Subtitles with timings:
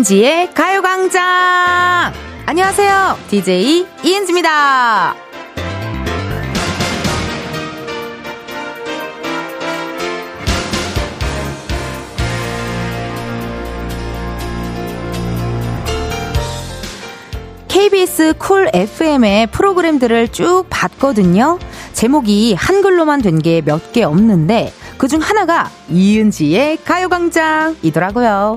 [0.00, 1.20] 이은지의 가요광장!
[2.46, 3.18] 안녕하세요.
[3.28, 5.14] DJ 이은지입니다.
[17.68, 21.58] KBS 쿨 FM의 프로그램들을 쭉 봤거든요.
[21.92, 28.56] 제목이 한글로만 된 게 몇 개 없는데 그중 하나가 이은지의 가요광장이더라고요.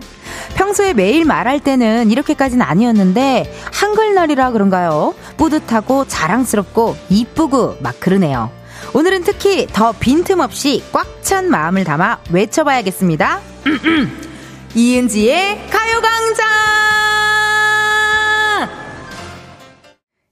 [0.64, 5.14] 평소에 매일 말할 때는 이렇게까지는 아니었는데 한글날이라 그런가요?
[5.36, 8.50] 뿌듯하고 자랑스럽고 이쁘고 막 그러네요.
[8.94, 13.40] 오늘은 특히 더 빈틈없이 꽉 찬 마음을 담아 외쳐봐야겠습니다.
[14.76, 16.46] 이은지의 가요광장!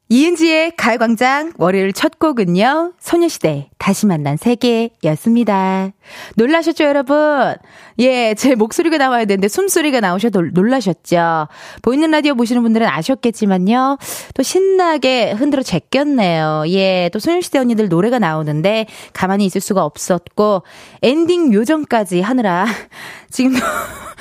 [0.10, 5.92] 이은지의 가요광장 월요일 첫 곡은요, 소녀시대 다시 만난 세계였습니다.
[6.36, 7.56] 놀라셨죠, 여러분?
[8.00, 11.48] 예, 제 목소리가 나와야 되는데 숨소리가 나오셔도 놀라셨죠?
[11.81, 13.98] 보이는 라디오 보시는 분들은 아셨겠지만요,
[14.34, 16.64] 또 신나게 흔들어 제꼈네요.
[16.67, 20.64] 예, 또 소녀시대 언니들 노래가 나오는데 가만히 있을 수가 없었고,
[21.02, 22.66] 엔딩 요정까지 하느라
[23.30, 23.59] 지금도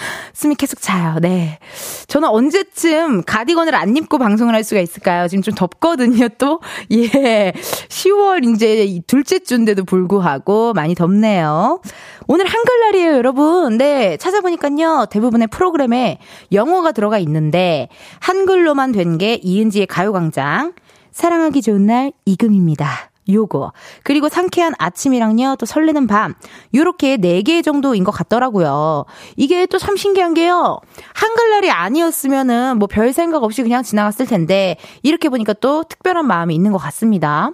[0.33, 1.19] 숨이 계속 차요.
[1.21, 1.59] 네.
[2.07, 5.29] 저는 언제쯤 가디건을 안 입고 방송을 할 수가 있을까요?
[5.29, 6.61] 지금 좀 덥거든요, 또.
[6.93, 7.53] 예.
[7.89, 11.80] 10월 이제 둘째 주인데도 불구하고 많이 덥네요.
[12.27, 13.77] 오늘 한글날이에요, 여러분.
[13.79, 14.17] 네.
[14.17, 15.07] 찾아보니까요.
[15.11, 16.19] 대부분의 프로그램에
[16.53, 17.89] 영어가 들어가 있는데,
[18.21, 20.73] 한글로만 된 게 이은지의 가요광장.
[21.13, 23.11] 사랑하기 좋은 날, 이금입니다.
[23.29, 23.73] 요거.
[24.03, 26.35] 그리고 상쾌한 아침이랑요, 또 설레는 밤.
[26.75, 29.05] 요렇게 4개 정도인 것 같더라고요.
[29.37, 30.79] 이게 또 참 신기한 게요.
[31.15, 36.73] 한글날이 아니었으면은 뭐 별 생각 없이 그냥 지나갔을 텐데, 이렇게 보니까 또 특별한 마음이 있는
[36.73, 37.51] 것 같습니다.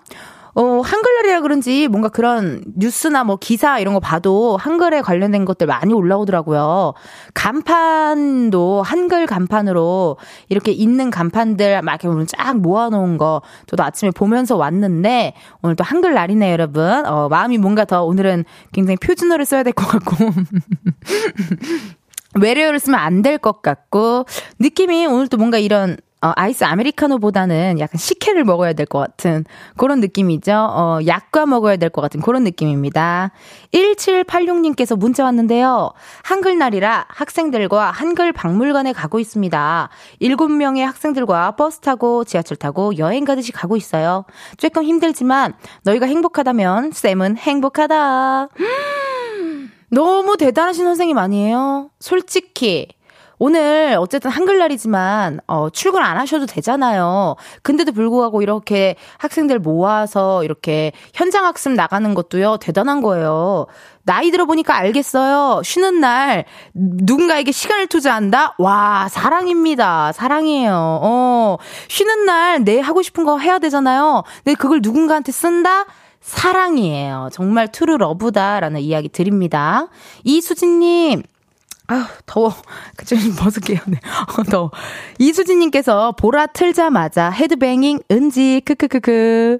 [0.58, 5.92] 어, 한글날이라 그런지 뭔가 그런 뉴스나 뭐 기사 이런 거 봐도 한글에 관련된 것들 많이
[5.92, 6.94] 올라오더라고요.
[7.34, 10.16] 간판도 한글 간판으로
[10.48, 16.50] 이렇게 있는 간판들 막 이렇게 쫙 모아놓은 거 저도 아침에 보면서 왔는데 오늘 또 한글날이네요,
[16.52, 17.04] 여러분.
[17.04, 20.16] 어, 마음이 뭔가 더 오늘은 굉장히 표준어를 써야 될 것 같고.
[22.40, 24.24] 외래어를 쓰면 안 될 것 같고
[24.58, 29.44] 느낌이 오늘 또 뭔가 이런 어, 아이스 아메리카노보다는 약간 식혜를 먹어야 될 것 같은
[29.76, 30.52] 그런 느낌이죠.
[30.54, 33.32] 어, 약과 먹어야 될 것 같은 그런 느낌입니다.
[33.72, 35.92] 1786님께서 문자 왔는데요.
[36.24, 39.88] 한글날이라 학생들과 한글 박물관에 가고 있습니다.
[40.22, 44.24] 7명의 학생들과 버스 타고 지하철 타고 여행 가듯이 가고 있어요.
[44.56, 45.54] 조금 힘들지만
[45.84, 48.48] 너희가 행복하다면 쌤은 행복하다.
[49.90, 51.90] 너무 대단하신 선생님 아니에요?
[52.00, 52.88] 솔직히.
[53.38, 57.36] 오늘 어쨌든 한글날이지만 어 출근 안 하셔도 되잖아요.
[57.62, 62.56] 근데도 불구하고 이렇게 학생들 모아서 이렇게 현장 학습 나가는 것도요.
[62.58, 63.66] 대단한 거예요.
[64.04, 65.62] 나이 들어보니까 알겠어요.
[65.64, 68.54] 쉬는 날 누군가에게 시간을 투자한다?
[68.58, 70.12] 와, 사랑입니다.
[70.12, 71.00] 사랑이에요.
[71.02, 71.56] 어,
[71.88, 74.22] 쉬는 날 내 하고 싶은 거 해야 되잖아요.
[74.44, 75.84] 근데 그걸 누군가한테 쓴다?
[76.20, 77.28] 사랑이에요.
[77.32, 79.88] 정말 true love다라는 이야기 드립니다.
[80.24, 81.22] 이수진님,
[81.88, 82.54] 아 더워.
[82.96, 83.78] 그좀 벗을게요.
[83.86, 83.98] 네.
[84.38, 84.70] 어, 더워.
[85.18, 89.58] 이수진님께서 보라 틀자마자 헤드뱅잉 은지, 크크크크.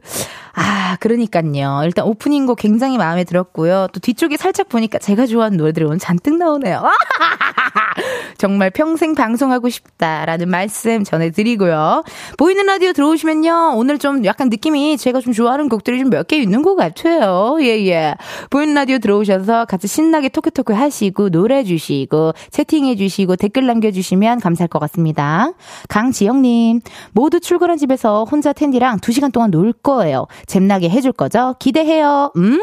[0.57, 1.83] 아, 그러니까요.
[1.85, 3.89] 일단 오프닝 곡 굉장히 마음에 들었고요.
[3.93, 6.83] 또 뒤쪽에 살짝 보니까 제가 좋아하는 노래들이 오늘 잔뜩 나오네요.
[8.39, 12.05] 정말 평생 방송하고 싶다라는 말씀 전해드리고요.
[12.39, 13.75] 보이는 라디오 들어오시면요.
[13.77, 17.57] 오늘 좀 약간 느낌이 제가 좀 좋아하는 곡들이 좀 몇 개 있는 것 같아요.
[17.61, 18.15] 예, 예.
[18.51, 24.79] 보이는 라디오 들어오셔서 같이 신나게 토크토크 하시고, 노래 주시고, 채팅해 주시고, 댓글 남겨주시면 감사할 것
[24.81, 25.53] 같습니다.
[25.89, 26.81] 강지영님,
[27.13, 30.27] 모두 출근한 집에서 혼자 텐디랑 2시간 동안 놀 거예요.
[30.47, 31.55] 잼나게 해줄 거죠?
[31.59, 32.33] 기대해요.
[32.37, 32.59] 음!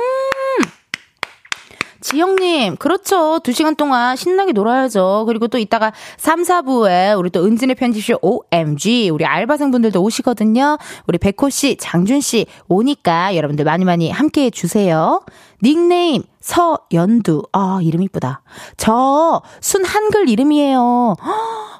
[2.03, 3.39] 지영님, 그렇죠.
[3.39, 5.23] 두 시간 동안 신나게 놀아야죠.
[5.25, 10.77] 그리고 또 이따가 3, 4부에 우리 또 은진의 편집쇼 OMG, 우리 알바생분들도 오시거든요.
[11.07, 15.24] 우리 백호씨, 장준씨 오니까 여러분들 많이 많이 함께 해주세요.
[15.63, 17.44] 닉네임, 서연두.
[17.54, 18.42] 아, 이름 이쁘다.
[18.75, 21.16] 저, 순 한글 이름이에요.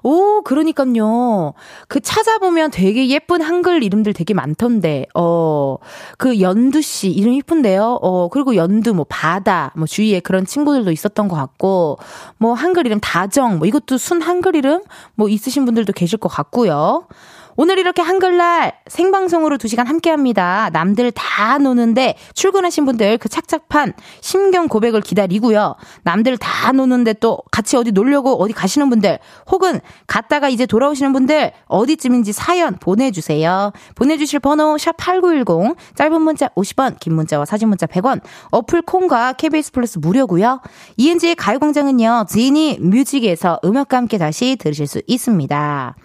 [0.04, 1.54] 오, 그러니까요.
[1.90, 5.78] 그 찾아보면 되게 예쁜 한글 이름들 되게 많던데, 어,
[6.18, 8.00] 그 연두씨 이름 이쁜데요?
[8.02, 11.98] 어, 그리고 연두, 뭐, 바다, 뭐, 주위에 그런 친구들도 있었던 것 같고,
[12.38, 14.82] 뭐, 한글 이름 다정, 뭐, 이것도 순 한글 이름?
[15.16, 17.08] 뭐, 있으신 분들도 계실 것 같고요.
[17.56, 20.70] 오늘 이렇게 한글날 생방송으로 2시간 함께 합니다.
[20.74, 25.76] 남들 다 노는데 출근하신 분들 그 착착한 심경 고백을 기다리고요.
[26.04, 29.20] 남들 다 노는데 또 같이 어디 놀려고 어디 가시는 분들
[29.52, 33.72] 혹은 갔다가 이제 돌아오시는 분들 어디쯤인지 사연 보내주세요.
[33.96, 38.22] 보내주실 번호 샵8910 짧은 문자 50원 긴 문자와 사진 문자 100원
[38.52, 40.62] 어플 콩과 KBS 플러스 무료고요.
[40.98, 42.26] 이은지의 가요광장은요.
[42.30, 45.96] 지니 뮤직에서 음악과 함께 다시 들으실 수 있습니다.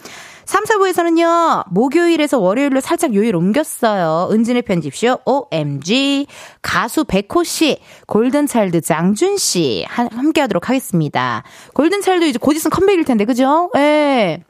[0.48, 4.30] 3, 4부에서는요, 목요일에서 월요일로 살짝 요일 옮겼어요.
[4.32, 6.26] 은진의 편집쇼, OMG.
[6.62, 11.42] 가수 백호씨, 골든차일드 장준씨, 함께 하도록 하겠습니다.
[11.74, 13.70] 골든차일드 이제 곧 있으면 컴백일 텐데, 그죠?
[13.76, 14.42] 예.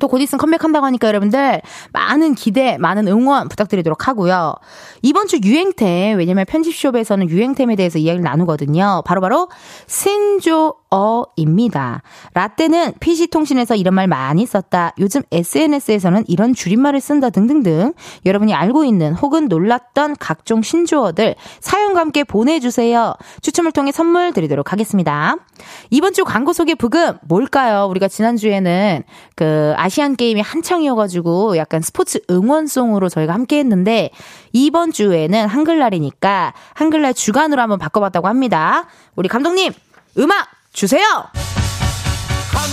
[0.00, 1.60] 또곧 있으면 컴백한다고 하니까 여러분들
[1.92, 4.54] 많은 기대, 많은 응원 부탁드리도록 하고요.
[5.02, 9.02] 이번 주 유행템, 왜냐면 편집숍에서는 유행템에 대해서 이야기를 나누거든요.
[9.04, 9.48] 바로바로 바로
[9.86, 12.02] 신조 어입니다.
[12.34, 14.94] 라떼는 PC통신에서 이런 말 많이 썼다.
[15.00, 17.94] 요즘 SNS에서는 이런 줄임말을 쓴다 등등등
[18.24, 23.14] 여러분이 알고 있는 혹은 놀랐던 각종 신조어들 사연과 함께 보내주세요.
[23.42, 25.36] 추첨을 통해 선물 드리도록 하겠습니다.
[25.90, 27.86] 이번 주 광고 소개 부금 뭘까요?
[27.90, 29.02] 우리가 지난주에는
[29.34, 34.10] 그 아시안 게임이 한창이어가지고 약간 스포츠 응원송으로 저희가 함께 했는데
[34.52, 38.86] 이번 주에는 한글날이니까 한글날 주간으로 한번 바꿔봤다고 합니다.
[39.16, 39.72] 우리 감독님
[40.18, 41.04] 음악 주세요!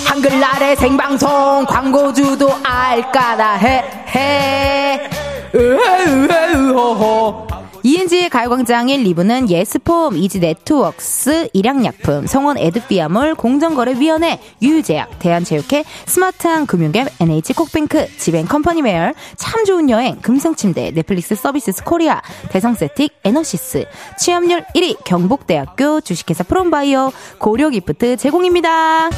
[0.07, 3.83] 한글날의 생방송 광고주도 알까다 해,
[4.15, 5.09] 해.
[5.53, 7.50] 으헤, 으헤, 으호호.
[7.83, 18.17] 이은지의 가요광장 1, 2부는 예스폼, 이지네트웍스, 일양약품, 성원 에드피아몰, 공정거래위원회, 유유제약, 대한체육회, 스마트한 금융앱, NH콕뱅크,
[18.17, 23.85] 지벤컴퍼니웨어, 참 좋은 여행, 금성침대, 넷플릭스 서비스 코리아, 대성세틱, 에너시스,
[24.17, 29.09] 취업률 1위, 경북대학교, 주식회사 프롬바이오, 고려기프트 제공입니다.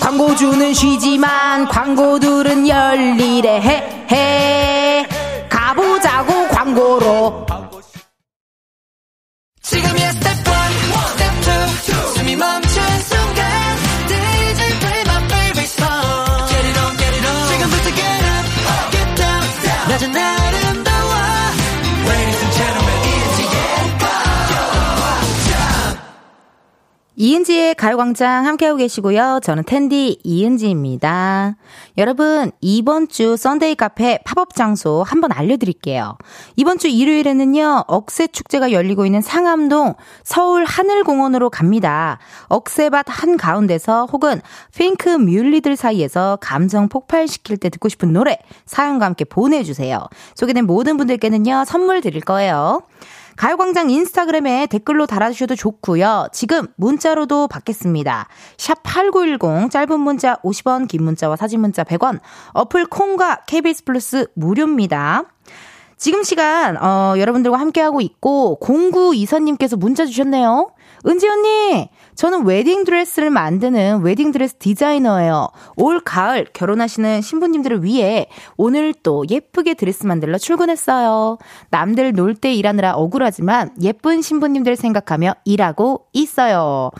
[0.00, 5.06] 광고주는 쉬지만 광고들은 열일해 해, 해.
[5.48, 7.46] 가보자고 광고로
[9.62, 10.44] 지금이야 스텝 1,
[11.08, 11.42] 스텝
[11.88, 13.76] 2 숨이 멈춘 순간
[14.06, 18.44] DJ play my favorite song Get it on get it on 지금부터 get up
[18.92, 20.39] get down 낮은 아
[27.22, 29.40] 이은지의 가요광장 함께하고 계시고요.
[29.42, 31.54] 저는 텐디 이은지입니다.
[31.98, 36.16] 여러분, 이번 주 Sunday 카페 팝업 장소 한번 알려드릴게요.
[36.56, 42.18] 이번 주 일요일에는요, 억새 축제가 열리고 있는 상암동 서울 하늘공원으로 갑니다.
[42.48, 44.40] 억새밭 한가운데서 혹은
[44.74, 50.08] 핑크 뮬리들 사이에서 감정 폭발시킬 때 듣고 싶은 노래, 사연과 함께 보내주세요.
[50.36, 52.80] 소개된 모든 분들께는요, 선물 드릴 거예요.
[53.40, 56.28] 가요광장 인스타그램에 댓글로 달아주셔도 좋고요.
[56.30, 58.28] 지금 문자로도 받겠습니다.
[58.58, 62.20] 샵 8910 짧은 문자 50원 긴 문자와 사진 문자 100원
[62.52, 65.24] 어플 콩과 KBS 플러스 무료입니다.
[65.96, 70.72] 지금 시간 어, 여러분들과 함께하고 있고 공구 이사님께서 문자 주셨네요.
[71.06, 71.88] 은지 언니
[72.20, 75.48] 저는 웨딩드레스를 만드는 웨딩드레스 디자이너예요.
[75.76, 78.26] 올 가을 결혼하시는 신부님들을 위해
[78.58, 81.38] 오늘 또 예쁘게 드레스 만들러 출근했어요.
[81.70, 86.90] 남들 놀 때 일하느라 억울하지만 예쁜 신부님들 생각하며 일하고 있어요.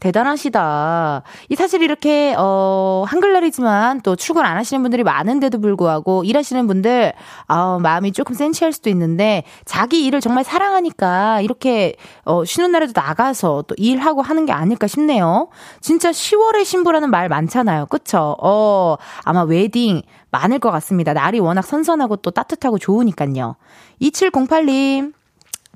[0.00, 1.22] 대단하시다.
[1.48, 7.12] 이 사실 이렇게 어 한글날이지만 또 출근 안 하시는 분들이 많은데도 불구하고 일하시는 분들
[7.48, 11.94] 아 마음이 조금 센치할 수도 있는데 자기 일을 정말 사랑하니까 이렇게
[12.24, 15.48] 어 쉬는 날에도 나가서 또 일하고 하는 게 아닐까 싶네요.
[15.80, 17.86] 진짜 10월의 신부라는 말 많잖아요.
[17.86, 18.36] 그쵸?
[18.40, 21.12] 어 아마 웨딩 많을 것 같습니다.
[21.12, 23.56] 날이 워낙 선선하고 또 따뜻하고 좋으니까요.
[24.00, 25.12] 2708님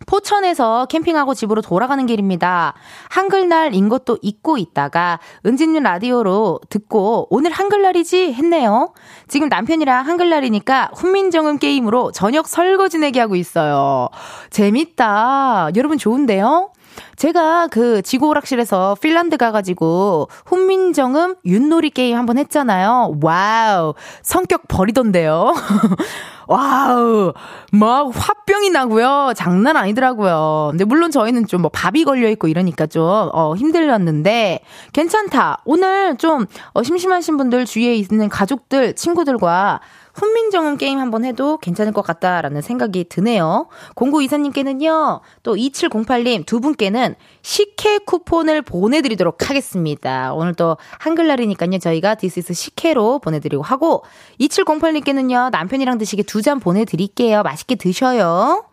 [0.04, 2.74] 포천에서 캠핑하고 집으로 돌아가는 길입니다.
[3.08, 8.92] 한글날인 것도 잊고 있다가 은진님 라디오로 듣고 오늘 한글날이지 했네요.
[9.26, 14.08] 지금 남편이랑 한글날이니까 훈민정음 게임으로 저녁 설거지 내기 하고 있어요.
[14.50, 15.70] 재밌다.
[15.74, 16.70] 여러분 좋은데요?
[17.16, 23.16] 제가 그 지구오락실에서 핀란드 가가지고 훈민정음 윷놀이 게임 한번 했잖아요.
[23.22, 23.94] 와우.
[24.22, 25.54] 성격 버리던데요.
[26.48, 27.32] 와우.
[27.72, 29.32] 막 화병이 나고요.
[29.34, 30.68] 장난 아니더라고요.
[30.70, 34.60] 근데 물론 저희는 좀 뭐 밥이 걸려 있고 이러니까 좀 어, 힘들었는데
[34.92, 35.62] 괜찮다.
[35.64, 36.44] 오늘 좀
[36.74, 39.80] 어, 심심하신 분들 주위에 있는 가족들, 친구들과
[40.16, 43.68] 훈민정음 게임 한번 해도 괜찮을 것 같다라는 생각이 드네요.
[43.94, 50.32] 공구 이사님께는요, 또 2708님 두 분께는 식혜 쿠폰을 보내드리도록 하겠습니다.
[50.32, 54.04] 오늘 또 한글날이니까요, 저희가 this is 식혜로 보내드리고 하고,
[54.40, 57.42] 2708님께는요, 남편이랑 드시게 두 잔 보내드릴게요.
[57.42, 58.64] 맛있게 드셔요.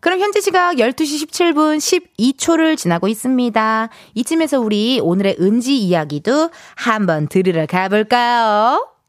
[0.00, 3.88] 그럼 현재 시각 12시 17분 12초를 지나고 있습니다.
[4.14, 8.95] 이쯤에서 우리 오늘의 은지 이야기도 한번 들으러 가볼까요?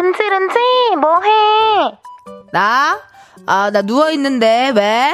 [0.00, 0.56] 른지 른지
[0.96, 1.98] 뭐해
[2.52, 3.00] 나?
[3.46, 5.12] 아 나 누워있는데 왜?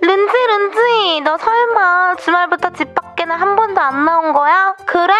[0.00, 4.74] 른지 른지 너 설마 주말부터 집 밖에는 한 번도 안 나온 거야?
[4.86, 5.12] 그래?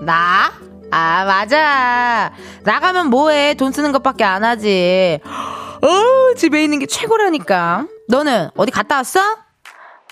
[0.00, 0.52] 나?
[0.90, 2.32] 아, 맞아.
[2.62, 3.54] 나가면 뭐해.
[3.54, 5.20] 돈 쓰는 것밖에 안 하지.
[5.82, 7.86] 어, 집에 있는 게 최고라니까.
[8.08, 9.20] 너는 어디 갔다 왔어?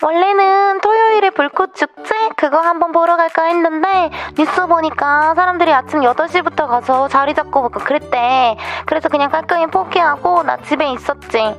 [0.03, 7.07] 원래는 토요일에 불꽃 축제 그거 한번 보러 갈까 했는데 뉴스 보니까 사람들이 아침 8시부터 가서
[7.07, 8.57] 자리 잡고 그랬대.
[8.85, 11.55] 그래서 그냥 깔끔히 포기하고 나 집에 있었지.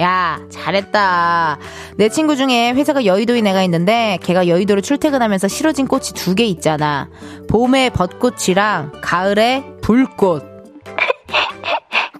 [0.00, 1.58] 야, 잘했다.
[1.96, 7.08] 내 친구 중에 회사가 여의도인 애가 있는데 걔가 여의도로 출퇴근하면서 실어진 꽃이 두 개 있잖아.
[7.50, 10.47] 봄에 벚꽃이랑 가을에 불꽃.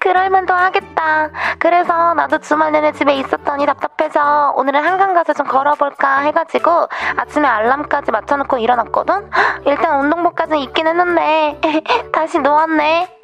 [0.09, 1.31] 그럴만도 하겠다.
[1.59, 8.11] 그래서 나도 주말 내내 집에 있었더니 답답해서 오늘은 한강 가서 좀 걸어볼까 해가지고 아침에 알람까지
[8.11, 9.31] 맞춰놓고 일어났거든?
[9.67, 11.61] 일단 운동복까지 입긴 했는데
[12.11, 13.19] 다시 누웠네.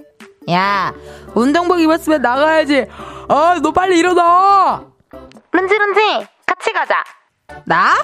[0.51, 0.93] 야,
[1.35, 2.87] 운동복 입었으면 나가야지.
[3.31, 4.85] 아, 너 빨리 일어나!
[5.53, 7.03] 른지른지, 같이 가자.
[7.65, 7.95] 나?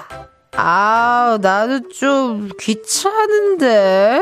[0.57, 4.21] 아, 나도 좀 귀찮은데?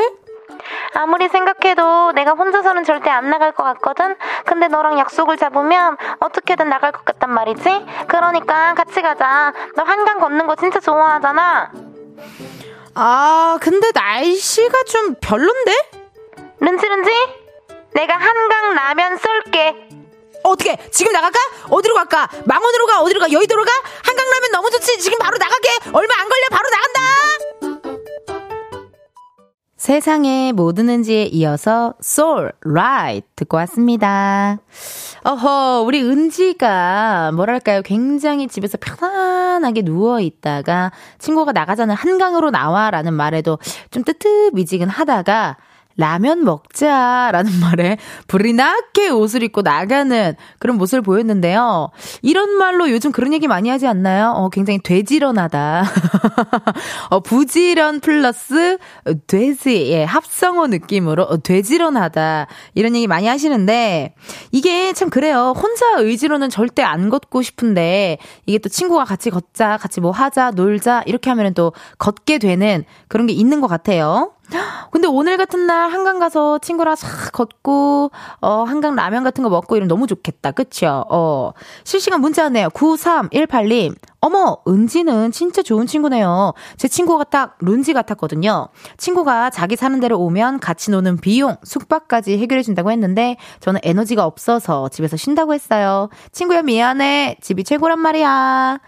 [0.93, 4.15] 아무리 생각해도 내가 혼자서는 절대 안 나갈 것 같거든?
[4.45, 7.85] 근데 너랑 약속을 잡으면 어떻게든 나갈 것 같단 말이지?
[8.07, 9.53] 그러니까 같이 가자.
[9.75, 11.71] 너 한강 걷는 거 진짜 좋아하잖아.
[12.95, 15.71] 아, 근데 날씨가 좀 별론데?
[16.59, 17.11] 른지 른지?
[17.93, 19.89] 내가 한강 라면 쏠게.
[20.43, 20.77] 어떻게?
[20.91, 21.37] 지금 나갈까?
[21.69, 22.27] 어디로 갈까?
[22.45, 23.01] 망원으로 가?
[23.01, 23.31] 어디로 가?
[23.31, 23.71] 여의도로 가?
[24.05, 24.99] 한강라면 너무 좋지?
[24.99, 25.69] 지금 바로 나갈게.
[25.93, 26.45] 얼마 안 걸려.
[26.51, 27.58] 바로 나간다.
[29.89, 34.59] 세상의 모든 은지에 이어서 Soul Right 듣고 왔습니다.
[35.23, 37.81] 어허, 우리 은지가 뭐랄까요?
[37.81, 43.57] 굉장히 집에서 편안하게 누워 있다가 친구가 나가자는 한강으로 나와라는 말에도
[43.89, 45.57] 좀 뜨뜻미지근 하다가
[45.99, 51.89] 라면 먹자라는 말에 불이 나게 옷을 입고 나가는 그런 모습을 보였는데요.
[52.21, 54.31] 이런 말로 요즘 그런 얘기 많이 하지 않나요?
[54.31, 55.83] 어, 굉장히 돼지런하다.
[57.11, 58.77] 어, 부지런 플러스
[59.27, 62.47] 돼지, 예, 합성어 느낌으로 어, 돼지런하다.
[62.75, 64.15] 이런 얘기 많이 하시는데
[64.53, 65.53] 이게 참 그래요.
[65.53, 71.03] 혼자 의지로는 절대 안 걷고 싶은데 이게 또 친구가 같이 걷자, 같이 뭐 하자, 놀자
[71.07, 74.31] 이렇게 하면 또 걷게 되는 그런 게 있는 것 같아요.
[74.91, 79.75] 근데 오늘 같은 날 한강 가서 친구랑 싹 걷고 어 한강 라면 같은 거 먹고
[79.75, 80.51] 이러면 너무 좋겠다.
[80.51, 81.05] 그쵸?
[81.09, 81.51] 어.
[81.83, 82.69] 실시간 문자 왔네요.
[82.69, 83.95] 9318님.
[84.21, 86.53] 어머, 은지는 진짜 좋은 친구네요.
[86.75, 88.67] 제 친구가 딱 룬지 같았거든요.
[88.97, 95.15] 친구가 자기 사는 데로 오면 같이 노는 비용, 숙박까지 해결해준다고 했는데 저는 에너지가 없어서 집에서
[95.15, 96.09] 쉰다고 했어요.
[96.33, 97.37] 친구야 미안해.
[97.41, 98.79] 집이 최고란 말이야.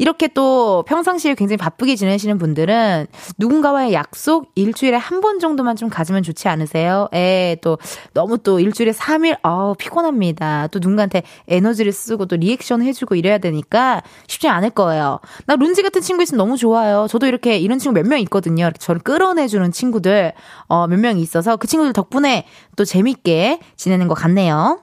[0.00, 6.22] 이렇게 또 평상시에 굉장히 바쁘게 지내시는 분들은 누군가와의 약속 일주일에 한 번 정도만 좀 가지면
[6.22, 7.06] 좋지 않으세요?
[7.12, 7.76] 예, 또
[8.14, 10.68] 너무 또 일주일에 3일, 어우, 피곤합니다.
[10.68, 15.20] 또 누군가한테 에너지를 쓰고 또 리액션 해주고 이래야 되니까 쉽지 않을 거예요.
[15.44, 17.06] 나 룬지 같은 친구 있으면 너무 좋아요.
[17.10, 18.70] 저도 이렇게 이런 친구 몇 명 있거든요.
[18.78, 20.32] 저를 끌어내주는 친구들,
[20.68, 24.80] 어, 몇 명 있어서 그 친구들 덕분에 또 재밌게 지내는 것 같네요.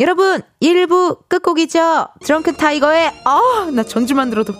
[0.00, 2.08] 여러분, 1부 끝곡이죠.
[2.24, 4.54] 드렁큰 타이거의, 어, 나 전주만 들어도.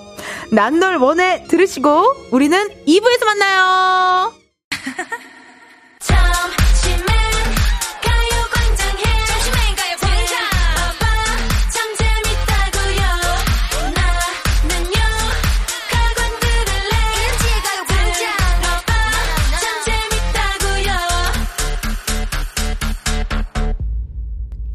[0.52, 4.32] 난 널 원해 들으시고, 우리는 2부에서 만나요.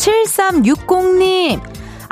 [0.00, 1.60] 7360님.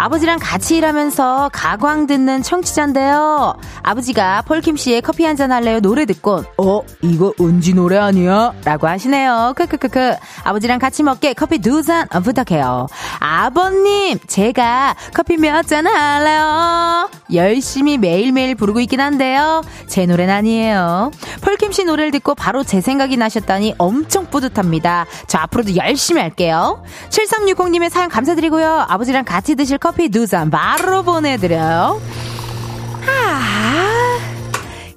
[0.00, 3.54] 아버지랑 같이 일하면서 가광 듣는 청취자인데요.
[3.82, 8.52] 아버지가 폴킴 씨의 커피 한 잔 할래요 노래 듣고 어 이거 은지 노래 아니야?
[8.64, 9.52] 라고 하시네요.
[9.56, 10.14] 크크크크
[10.44, 12.86] 아버지랑 같이 먹게 커피 두 잔 부탁해요.
[13.18, 17.10] 아버님 제가 커피 몇 잔 할래요?
[17.32, 19.62] 열심히 매일매일 부르고 있긴 한데요.
[19.88, 21.10] 제 노래는 아니에요.
[21.42, 25.06] 폴킴 씨 노래를 듣고 바로 제 생각이 나셨다니 엄청 뿌듯합니다.
[25.26, 26.82] 저 앞으로도 열심히 할게요.
[27.10, 28.86] 7360님의 사연 감사드리고요.
[28.88, 32.00] 아버지랑 같이 드실 커피 두 잔 바로 보내드려요.
[33.06, 33.97] 아.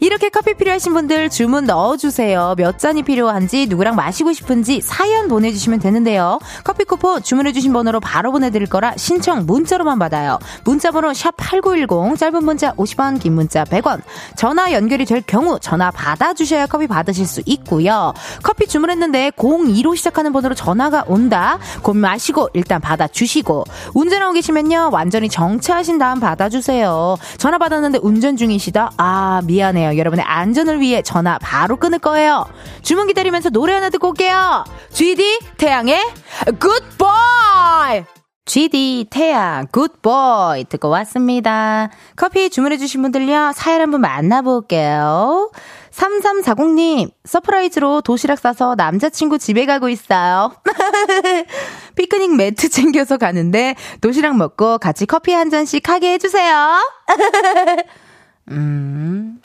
[0.03, 2.55] 이렇게 커피 필요하신 분들 주문 넣어주세요.
[2.57, 6.39] 몇 잔이 필요한지 누구랑 마시고 싶은지 사연 보내주시면 되는데요.
[6.63, 10.39] 커피 쿠폰 주문해주신 번호로 바로 보내드릴 거라 신청 문자로만 받아요.
[10.63, 14.01] 문자번호 샵 8910 짧은 문자 50원 긴 문자 100원
[14.35, 18.15] 전화 연결이 될 경우 전화 받아주셔야 커피 받으실 수 있고요.
[18.41, 21.59] 커피 주문했는데 02로 시작하는 번호로 전화가 온다.
[21.83, 24.89] 고민 마시고 일단 받아주시고 운전하고 계시면요.
[24.91, 27.17] 완전히 정차하신 다음 받아주세요.
[27.37, 28.93] 전화 받았는데 운전 중이시다?
[28.97, 29.90] 아 미안해요.
[29.97, 32.45] 여러분의 안전을 위해 전화 바로 끊을 거예요.
[32.81, 34.63] 주문 기다리면서 노래 하나 듣고 올게요.
[34.91, 35.99] GD 태양의
[36.59, 38.05] 굿보이!
[38.45, 41.89] GD 태양 굿보이 듣고 왔습니다.
[42.15, 43.53] 커피 주문해주신 분들요.
[43.55, 45.51] 사연 한번 만나볼게요.
[45.91, 50.53] 3340님, surprise로 도시락 싸서 남자친구 집에 가고 있어요.
[51.95, 56.79] 피크닉 매트 챙겨서 가는데 도시락 먹고 같이 커피 한 잔씩 하게 해주세요.
[58.51, 59.39] 음,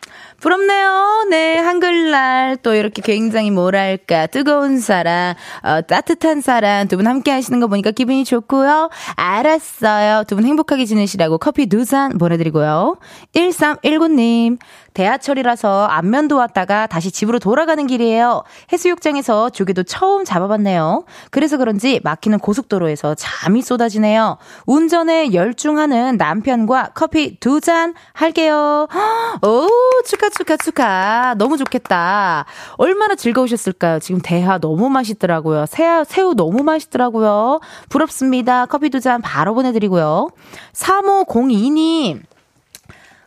[0.51, 1.27] 부럽네요.
[1.29, 5.35] 네, 한글날 또 이렇게 굉장히 뭐랄까 뜨거운 사랑,
[5.65, 8.89] 어, 따뜻한 사랑 두 분 함께 하시는 거 보니까 기분이 좋고요.
[9.17, 10.23] 알았어요.
[10.29, 12.97] 두 분 행복하게 지내시라고 커피 두 잔 보내드리고요.
[13.35, 14.59] 1319님,
[14.97, 18.43] 대하철이라서 안면도 왔다가 다시 집으로 돌아가는 길이에요.
[18.73, 21.05] 해수욕장에서 조개도 처음 잡아봤네요.
[21.31, 24.39] 그래서 그런지 막히는 고속도로에서 잠이 쏟아지네요.
[24.67, 28.87] 운전에 열중하는 남편과 커피 두 잔 할게요.
[29.43, 29.69] 오,
[30.07, 31.35] 축하, 축하, 축하.
[31.37, 32.45] 너무 좋겠다.
[32.77, 33.99] 얼마나 즐거우셨을까요?
[33.99, 35.67] 지금 대하 너무 맛있더라고요.
[35.67, 37.61] 새우, 새우 너무 맛있더라고요.
[37.89, 38.67] 부럽습니다.
[38.67, 40.31] 커피 두 잔 바로 보내드리고요.
[40.73, 42.21] 3502님.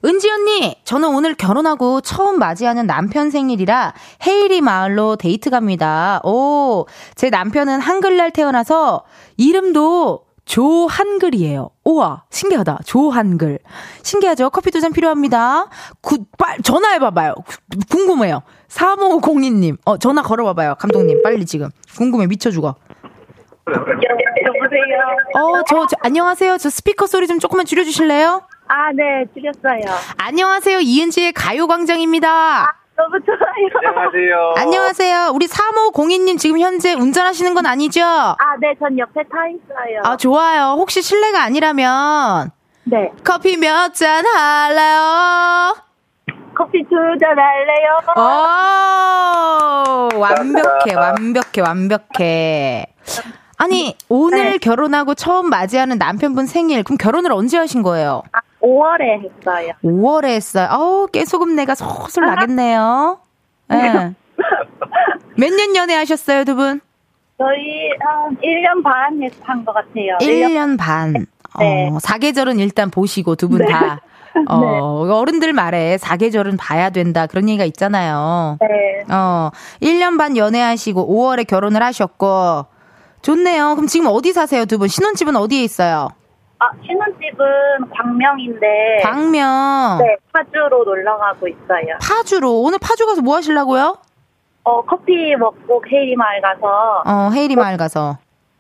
[0.06, 3.94] 은지 언니, 저는 오늘 결혼하고 처음 맞이하는 남편 생일이라
[4.26, 6.22] 헤이리 마을로 데이트 갑니다.
[6.24, 9.04] 오, 제 남편은 한글날 태어나서
[9.38, 11.70] 이름도 조한글이에요.
[11.84, 12.80] 우와, 신기하다.
[12.86, 13.60] 조한글.
[14.02, 14.50] 신기하죠?
[14.50, 15.68] 커피 두 잔 필요합니다.
[16.02, 17.36] 구, 빨, 전화해봐봐요.
[17.92, 18.42] 궁금해요.
[18.70, 19.78] 3502님.
[19.86, 20.76] 어, 전화 걸어봐봐요.
[20.80, 21.70] 감독님, 빨리 지금.
[21.98, 22.76] 궁금해, 미쳐 죽어.
[23.68, 24.82] 여보세요.
[25.36, 26.58] 어, 저, 저, 안녕하세요.
[26.58, 28.42] 저 스피커 소리 좀 조금만 줄여주실래요?
[28.72, 29.82] 아, 네, 줄였어요.
[30.18, 30.80] 안녕하세요.
[30.80, 32.76] 이은지의 가요광장입니다.
[32.96, 33.40] 너무 좋아요.
[33.88, 34.54] 안녕하세요.
[34.58, 35.32] 안녕하세요.
[35.34, 38.04] 우리 3502님 지금 현재 운전하시는 건 아니죠?
[38.04, 40.02] 아, 네, 전 옆에 타 있어요.
[40.04, 40.76] 아, 좋아요.
[40.78, 42.52] 혹시 실례가 아니라면
[42.84, 43.12] 네.
[43.24, 45.76] 커피 몇 잔 할래요?
[46.56, 48.00] 커피 두 잔 할래요?
[50.14, 52.86] 오, 완벽해, 완벽해, 완벽해.
[53.58, 54.58] 아니, 오늘 네.
[54.60, 58.22] 결혼하고 처음 맞이하는 남편분 생일, 그럼 결혼을 언제 하신 거예요?
[58.32, 59.72] 아, 5월에 했어요.
[59.84, 60.68] 5월에 했어요.
[60.72, 63.20] 어우, 깨소금내가 솔솔 나겠네요.
[63.74, 64.14] 예.
[65.38, 66.82] 몇년 연애하셨어요, 두 분?
[67.38, 70.18] 저희 한 1년 반 한 것 같아요.
[70.20, 71.14] 1년 반.
[71.60, 71.90] 네.
[71.90, 74.02] 어, 사계절은 일단 보시고 두 분 다.
[74.50, 77.26] 어, 어른들 말에 사계절은 봐야 된다.
[77.28, 78.58] 그런 얘기가 있잖아요.
[78.60, 78.68] 네.
[79.14, 79.50] 어,
[79.82, 82.66] 1년 반 연애하시고 5월에 결혼을 하셨고.
[83.22, 83.76] 좋네요.
[83.76, 84.88] 그럼 지금 어디 사세요, 두 분?
[84.88, 86.10] 신혼집은 어디에 있어요?
[86.60, 89.00] 아, 신혼집은 광명인데.
[89.02, 89.98] 광명.
[90.00, 91.98] 네, 파주로 놀러 가고 있어요.
[92.02, 92.62] 파주로.
[92.62, 93.98] 오늘 파주 가서 뭐 하시려고요?
[94.64, 97.04] 어, 커피 먹고 케이리 마을 가서.
[97.06, 98.18] 어, 헤이리 마을 가서.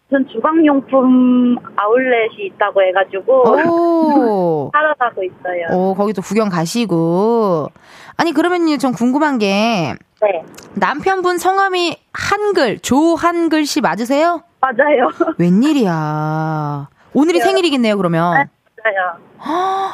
[0.09, 3.43] 전 주방용품 아울렛이 있다고 해가지고.
[3.69, 4.71] 오.
[4.73, 5.67] 사러 가고 있어요.
[5.71, 7.67] 오, 거기도 구경 가시고.
[8.15, 10.43] 아니, 그러면요, 전 궁금한 게, 네.
[10.75, 14.41] 남편분 성함이 한글, 조한글 씨 맞으세요?
[14.61, 15.09] 맞아요.
[15.37, 16.87] 웬일이야.
[17.13, 18.33] 오늘이 생일이겠네요, 그러면.
[18.33, 19.17] 맞아요.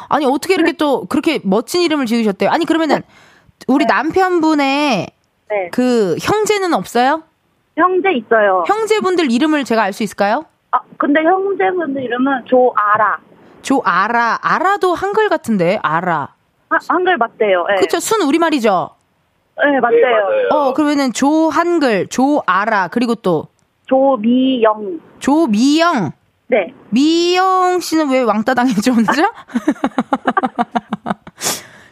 [0.08, 2.50] 아니, 어떻게 이렇게 또 그렇게 멋진 이름을 지으셨대요?
[2.50, 3.02] 아니, 그러면은,
[3.68, 5.06] 우리 남편분의
[5.48, 5.68] 네.
[5.72, 7.22] 그 형제는 없어요?
[7.76, 8.64] 형제 있어요.
[8.66, 10.44] 형제분들 이름을 제가 알 수 있을까요?
[10.70, 13.18] 아, 근데 형제분들 이름은 조아라.
[13.62, 16.34] 조아라, 아라도 한글 같은데, 아라.
[16.68, 17.66] 하, 한글 맞대요.
[17.68, 17.74] 네.
[17.76, 18.90] 그쵸, 순 우리말이죠?
[19.58, 20.00] 네, 맞대요.
[20.00, 20.48] 네, 맞아요.
[20.50, 23.48] 어, 그러면은 조한글, 조아라, 그리고 또
[23.86, 25.00] 조미영.
[25.20, 26.12] 조미영.
[26.48, 26.72] 네.
[26.90, 29.12] 미영 씨는 왜 왕따 당했죠, 혼자?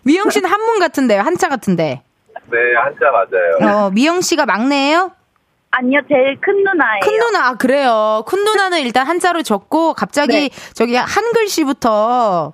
[0.05, 2.03] 미영 씨는 한문 같은데요, 한자 같은데.
[2.51, 3.87] 네, 한자 맞아요.
[3.87, 5.13] 어, 미영 씨가 막내예요?
[5.71, 7.01] 아니요, 제일 큰 누나예요.
[7.03, 8.23] 큰 누나, 아, 그래요.
[8.27, 10.51] 큰 누나는 일단 한자로 적고, 갑자기 네.
[10.75, 12.53] 저기 한 글씨부터,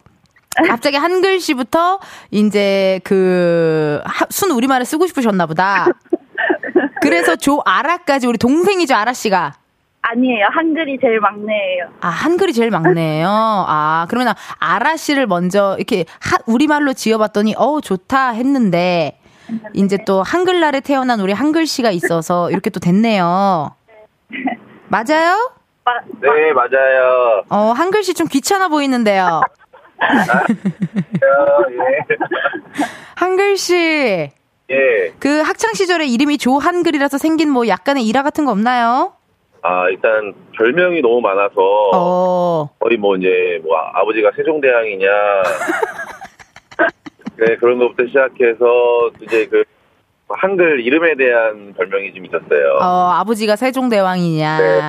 [0.68, 5.86] 갑자기 한 글씨부터, 이제 그, 하- 순 우리말을 쓰고 싶으셨나 보다.
[7.02, 9.54] 그래서 조 아라까지 우리 동생이죠, 아라 씨가.
[10.02, 11.88] 아니에요, 한글이 제일 막내예요.
[12.00, 13.28] 아, 한글이 제일 막내예요.
[13.28, 19.18] 아, 그러면 아라 씨를 먼저 이렇게 하, 우리말로 지어봤더니, 어우, 좋다 했는데,
[19.74, 23.74] 이제 또 한글날에 태어난 우리 한글 씨가 있어서 이렇게 또 됐네요.
[24.88, 25.52] 맞아요?
[25.84, 27.42] 마, 네, 맞아요.
[27.50, 29.42] 어, 한글 씨 좀 귀찮아 보이는데요.
[30.02, 30.06] 예.
[33.16, 34.30] 한글 씨,
[34.70, 35.12] 예.
[35.18, 39.12] 그 학창 시절에 이름이 조한글이라서 생긴 뭐 약간의 일화 같은 거 없나요?
[39.62, 41.52] 아, 일단 별명이 너무 많아서
[41.94, 45.08] 어, 거의 뭐 이제 뭐 아- 아버지가 세종대왕이냐
[47.36, 49.64] 네, 그런 것부터 시작해서 이제 그
[50.28, 52.78] 한글 이름에 대한 별명이 좀 있었어요.
[52.80, 54.58] 어, 아버지가 세종대왕이냐.
[54.58, 54.80] 네.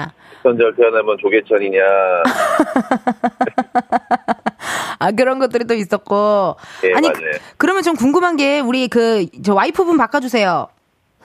[0.44, 1.80] 선절 태어나면 조계천이냐.
[5.00, 6.56] 아, 그런 것들이 또 있었고.
[6.84, 7.32] 예, 아니, 맞아요.
[7.58, 10.68] 그, 러면좀 궁금한 게, 우리 그, 저 와이프분 바꿔주세요.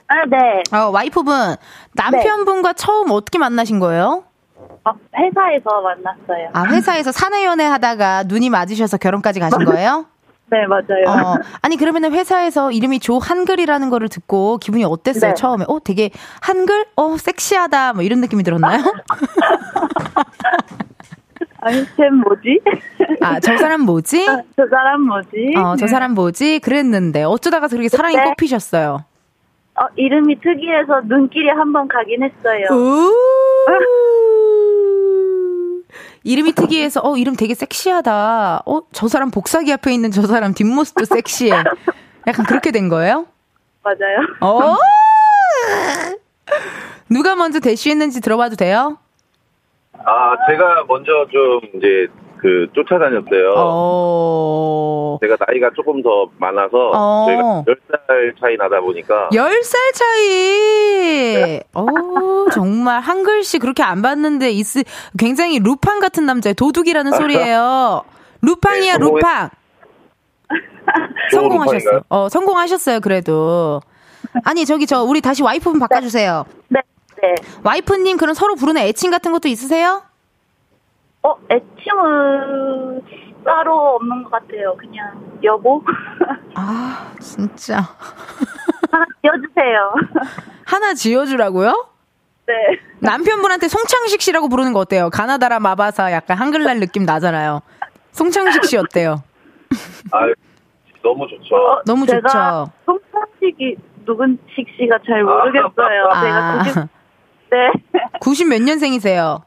[0.09, 0.62] 아, 네.
[0.77, 1.57] 어, 와이프분,
[1.95, 4.25] 남편분과 처음 어떻게 만나신 거예요?
[4.85, 6.51] 어, 회사에서 만났어요.
[6.53, 10.07] 아, 회사에서 사내 연애 하다가 눈이 맞으셔서 결혼까지 가신 거예요?
[10.49, 11.05] 네, 맞아요.
[11.09, 15.35] 어, 아니, 그러면은 회사에서 이름이 조 한글이라는 거를 듣고 기분이 어땠어요, 네.
[15.35, 15.64] 처음에?
[15.66, 16.87] 어, 되게, 한글?
[16.95, 18.85] 어, 섹시하다, 뭐 이런 느낌이 들었나요?
[21.62, 22.61] 아니, 쟤 뭐지?
[23.23, 24.25] 아, 저 사람 뭐지?
[24.25, 25.55] 저 사람 뭐지?
[25.57, 26.61] 어, 저 사람 뭐지?
[26.61, 28.23] 그랬는데, 어쩌다가 그렇게 사랑이 네.
[28.23, 29.05] 꼽히셨어요?
[29.79, 32.67] 어, 이름이 특이해서 눈길이 한 번 가긴 했어요.
[32.71, 33.12] 오.
[36.25, 38.62] 이름이 특이해서 어 이름 되게 섹시하다.
[38.67, 41.53] 어 저 사람 복사기 앞에 있는 저 사람 뒷모습도 섹시해.
[42.27, 43.27] 약간 그렇게 된 거예요?
[43.85, 44.27] 맞아요.
[44.41, 44.77] 어.
[47.09, 48.99] 누가 먼저 대시했는지 들어봐도 돼요?
[49.93, 53.55] 아, 제가 먼저 좀 이제 그 쫓아다녔어요.
[53.57, 55.18] 어.
[55.22, 57.27] 제가 나이가 조금 더 많아서 어.
[57.27, 61.61] 저희가 10살 차이 나다 보니까 10살 차이.
[61.75, 61.87] 어,
[62.53, 64.66] 정말 한 글씨 그렇게 안 봤는데 있
[65.18, 66.55] 굉장히 루팡 같은 남자예요.
[66.55, 68.03] 도둑이라는 소리예요.
[68.42, 69.51] 루팡이야, 네, 루팡.
[71.33, 71.68] 성공하셨어요.
[71.75, 72.01] 루팡인가요?
[72.09, 73.81] 어, 성공하셨어요, 그래도.
[74.44, 76.44] 아니, 저기, 저, 우리 다시 와이프 분 바꿔 주세요.
[76.68, 76.81] 네,
[77.22, 77.35] 네.
[77.64, 80.03] 와이프님, 그럼 서로 부르는 애칭 같은 것도 있으세요?
[81.27, 83.03] 어, 애칭은
[83.45, 84.77] 따로 없는 것 같아요.
[84.77, 85.83] 그냥 여보
[86.55, 87.79] 아, 진짜.
[88.93, 89.95] 하나 지어주세요.
[90.65, 91.89] 하나 지어주라고요?
[92.47, 92.55] 네.
[93.01, 95.11] 남편분한테 송창식 씨라고 부르는 거 어때요?
[95.11, 97.61] 가나다라 마바사 약간 한글날 느낌 나잖아요.
[98.12, 99.23] 송창식 씨 어때요?
[100.12, 100.19] 아,
[101.03, 101.57] 너무 좋죠.
[101.57, 102.73] 어, 너무 제가 좋죠.
[102.87, 105.71] 송창식이 누군 식 씨가 잘 모르겠어요.
[106.23, 106.89] 제가 90, 아,
[107.51, 107.73] 네.
[108.21, 109.43] 90 몇 년생이세요?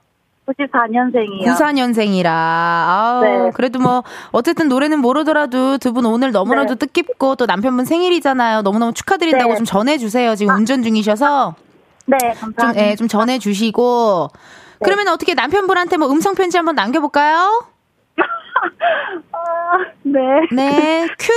[0.49, 1.45] 94년생이요.
[1.45, 2.25] 94년생이라.
[2.27, 3.51] 아우, 네.
[3.53, 6.85] 그래도 뭐, 어쨌든 노래는 모르더라도 두 분 오늘 너무나도 네.
[6.85, 8.61] 뜻깊고 또 남편분 생일이잖아요.
[8.61, 9.57] 너무너무 축하드린다고 네.
[9.57, 10.35] 좀 전해주세요.
[10.35, 11.55] 지금 운전 중이셔서.
[12.05, 12.85] 네, 좀, 감사합니다.
[12.87, 14.29] 예, 좀 전해주시고.
[14.33, 14.39] 네.
[14.83, 17.63] 그러면 어떻게 남편분한테 뭐 음성편지 한번 남겨볼까요?
[19.31, 20.19] 아, 네.
[20.51, 21.31] 네, 큐!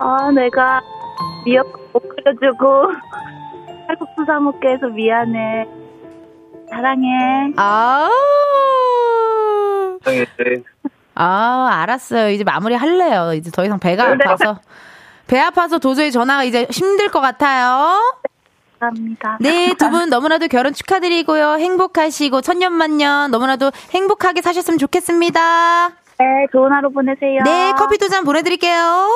[0.00, 0.80] 아, 내가
[1.44, 2.88] 미역 못 끓여주고
[3.86, 5.66] 칼국수 사 먹게 해서 미안해.
[6.70, 7.52] 사랑해.
[7.56, 8.08] 아
[10.06, 10.26] 네.
[11.14, 12.30] 아, 알았어요.
[12.30, 13.32] 이제 마무리 할래요.
[13.34, 14.24] 이제 더 이상 배가 네.
[14.24, 14.60] 아파서.
[15.26, 18.00] 배 아파서 도저히 전화가 이제 힘들 것 같아요.
[18.78, 19.38] 감사합니다.
[19.40, 21.54] 네, 두 분 너무나도 결혼 축하드리고요.
[21.58, 25.88] 행복하시고 천년만년 너무나도 행복하게 사셨으면 좋겠습니다.
[26.18, 27.42] 네, 좋은 하루 보내세요.
[27.44, 29.10] 네, 커피 두 잔 보내드릴게요.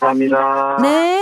[0.00, 0.78] 감사합니다.
[0.82, 1.20] 네.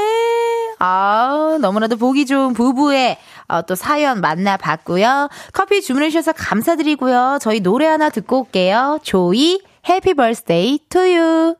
[0.79, 5.28] 아 너무나도 보기 좋은 부부의 어, 또 사연 만나봤고요.
[5.52, 7.38] 커피 주문해주셔서 감사드리고요.
[7.40, 8.98] 저희 노래 하나 듣고 올게요.
[9.02, 11.57] 조이, Happy Birthday To You.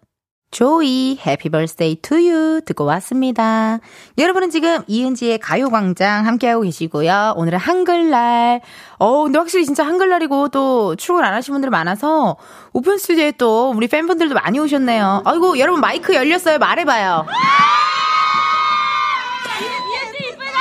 [0.53, 2.61] 조이, Happy Birthday To You.
[2.64, 3.79] 듣고 왔습니다.
[4.16, 7.35] 여러분은 지금 이은지의 가요광장 함께하고 계시고요.
[7.37, 8.61] 오늘은 한글날.
[8.99, 12.37] 어 근데 확실히 진짜 한글날이고 또 출근 안 하신 분들 많아서
[12.72, 15.22] 오픈 스튜디오에 또 우리 팬분들도 많이 오셨네요.
[15.25, 16.59] 아이고, 여러분 마이크 열렸어요.
[16.59, 17.27] 말해봐요.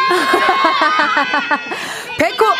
[2.18, 2.55] 백호, 백호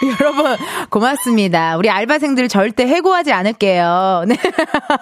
[0.20, 0.56] 여러분,
[0.90, 1.76] 고맙습니다.
[1.76, 4.24] 우리 알바생들 절대 해고하지 않을게요.
[4.28, 4.36] 네.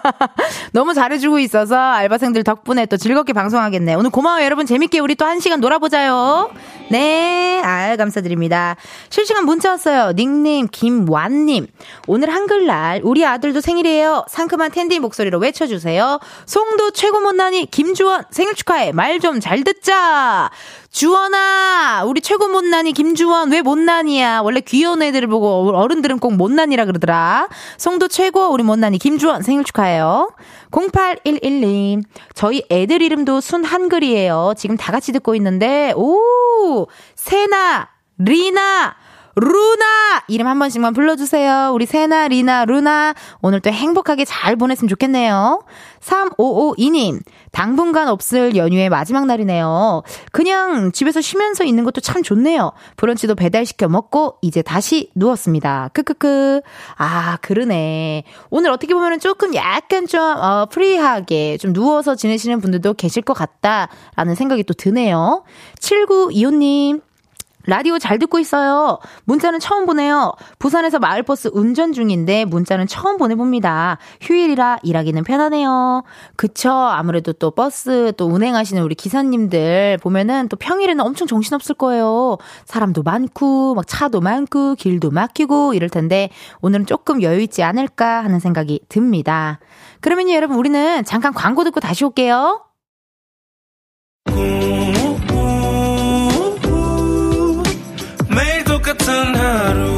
[0.73, 3.95] 너무 잘해주고 있어서 알바생들 덕분에 또 즐겁게 방송하겠네.
[3.95, 4.65] 오늘 고마워요, 여러분.
[4.65, 6.51] 재밌게 우리 또 한 시간 놀아보자요.
[6.89, 7.61] 네.
[7.65, 8.77] 아, 감사드립니다.
[9.11, 10.13] 실시간 문자 왔어요.
[10.13, 11.67] 닉님, 김완님.
[12.07, 14.25] 오늘 한글날 우리 아들도 생일이에요.
[14.29, 16.21] 상큼한 텐디 목소리로 외쳐주세요.
[16.47, 18.93] 송도 최고 못난이 김주원 생일 축하해.
[18.93, 20.51] 말 좀 잘 듣자.
[20.97, 24.41] 주원아, 우리 최고 못난이 김주원 왜 못난이야?
[24.41, 27.51] 원래 귀여운 애들을 보고 어른들은 꼭 못난이라 그러더라.
[27.77, 30.33] 송도 최고 우리 못난이 김주원 생일 축하해요.
[30.71, 34.55] 0811님, 저희 애들 이름도 순 한글이에요.
[34.57, 38.97] 지금 다 같이 듣고 있는데, 오, 세나, 리나,
[39.39, 40.23] 루나!
[40.29, 41.71] 이름 한 번씩만 불러주세요.
[41.75, 43.15] 우리 세나, 리나, 루나.
[43.43, 45.63] 오늘 또 행복하게 잘 보냈으면 좋겠네요.
[46.01, 47.21] 3552님,
[47.53, 50.03] 당분간 없을 연휴의 마지막 날이네요.
[50.33, 52.73] 그냥 집에서 쉬면서 있는 것도 참 좋네요.
[52.97, 55.91] 브런치도 배달시켜 먹고, 이제 다시 누웠습니다.
[55.93, 56.63] 크크크.
[56.97, 58.25] 아, 그러네.
[58.49, 64.35] 오늘 어떻게 보면 조금 약간 좀, 어, free하게 좀 누워서 지내시는 분들도 계실 것 같다라는
[64.35, 65.45] 생각이 또 드네요.
[65.81, 67.03] 7925님,
[67.67, 68.99] 라디오 잘 듣고 있어요.
[69.25, 70.33] 문자는 처음 보내요.
[70.59, 73.99] 부산에서 마을버스 운전 중인데 문자는 처음 보내봅니다.
[74.21, 76.05] 휴일이라 일하기는 편하네요.
[76.37, 76.71] 그쵸.
[76.71, 82.39] 아무래도 또 버스 또 운행하시는 우리 기사님들 보면은 또 평일에는 엄청 정신없을 거예요.
[82.65, 88.81] 사람도 많고, 막 차도 많고, 길도 막히고 이럴 텐데 오늘은 조금 여유있지 않을까 하는 생각이
[88.89, 89.59] 듭니다.
[90.01, 92.63] 그러면요, 여러분, 우리는 잠깐 광고 듣고 다시 올게요.
[94.27, 94.76] 같
[99.09, 99.96] 은하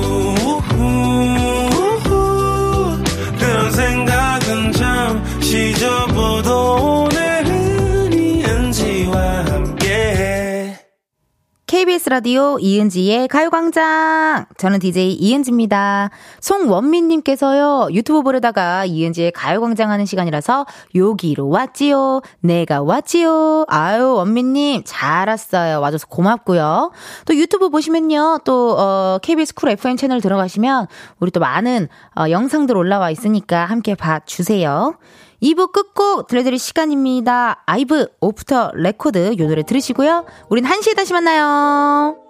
[11.78, 14.46] KBS 라디오 이은지의 가요광장.
[14.56, 16.10] 저는 DJ 이은지입니다.
[16.40, 22.22] 송원민님께서요, 유튜브 보려다가 이은지의 가요광장 하는 시간이라서 여기로 왔지요.
[22.40, 23.66] 내가 왔지요.
[23.68, 25.78] 아유, 원민님, 잘 왔어요.
[25.80, 26.90] 와줘서 고맙고요.
[27.26, 30.88] 또 유튜브 보시면요, 또, 어, KBS 쿨 FM 채널 들어가시면
[31.20, 31.86] 우리 또 많은
[32.18, 34.96] 어, 영상들 올라와 있으니까 함께 봐주세요.
[35.42, 37.62] 2부 끝곡 들려드릴 시간입니다.
[37.66, 40.26] 아이브 Off The Record 요 노래 들으시고요.
[40.48, 42.27] 우린 1시에 다시 만나요.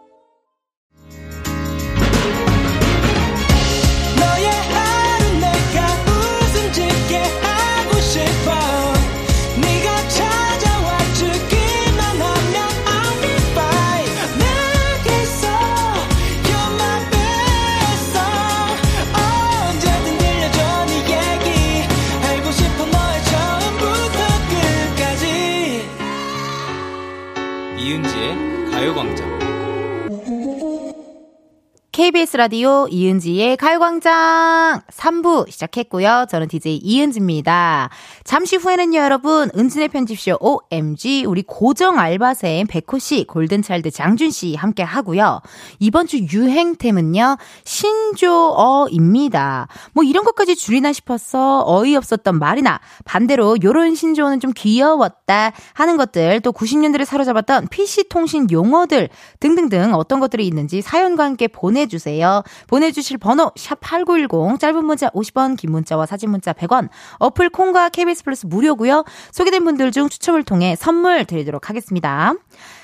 [31.98, 36.26] KBS 라디오 이은지의 가요광장 3부 시작했고요.
[36.30, 37.90] 저는 DJ 이은지입니다.
[38.22, 44.84] 잠시 후에는요, 여러분, 은진의 편집쇼 OMG, 우리 고정 알바생 백호 씨, 골든차일드 장준 씨 함께
[44.84, 45.40] 하고요.
[45.80, 49.66] 이번 주 유행템은요, 신조어입니다.
[49.92, 56.52] 뭐 이런 것까지 줄이나 싶어서 어이없었던 말이나 반대로 요런 신조어는 좀 귀여웠다 하는 것들, 또
[56.52, 59.08] 90년대를 사로잡았던 PC통신 용어들
[59.40, 62.42] 등등등 어떤 것들이 있는지 사연과 함께 보내 보내주세요.
[62.66, 68.46] 보내주실 번호 샵8910 짧은 문자 50원 긴 문자와 사진 문자 100원 어플 콩과 KBS 플러스
[68.46, 69.04] 무료고요.
[69.32, 72.34] 소개된 분들 중 추첨을 통해 선물 드리도록 하겠습니다.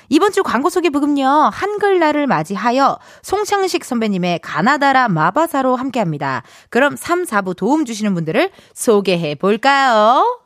[0.09, 1.49] 이번 주 광고 소개 부금요.
[1.53, 6.43] 한글날을 맞이하여 송창식 선배님의 가나다라 마바사로 함께합니다.
[6.69, 10.41] 그럼 3, 4부 도움 주시는 분들을 소개해 볼까요?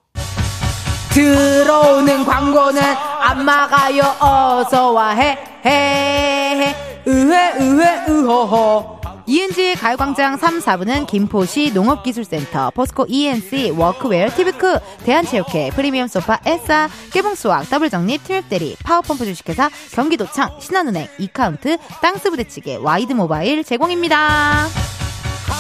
[1.12, 4.04] 들어오는 광고는 안 막아요.
[4.20, 6.89] 어서 와 해, 해, 해.
[7.08, 16.08] 으회 으회 으허허 이은지의 가요광장 3, 4부는 김포시 농업기술센터, 포스코 E&C, 워크웨어, 티브크, 대한체육회, 프리미엄
[16.08, 24.66] 소파, 에싸, 깨봉수학, 더블정립, 티맵대리, 파워펌프 주식회사, 경기도청, 신한은행, 이카운트, 땅스부대찌개, 와이드모바일 제공입니다.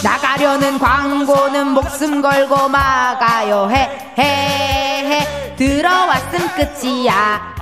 [0.03, 5.55] 나가려는 광고는 목숨 걸고 막아요 해 해, 해.
[5.57, 7.58] 들어왔음 끝이야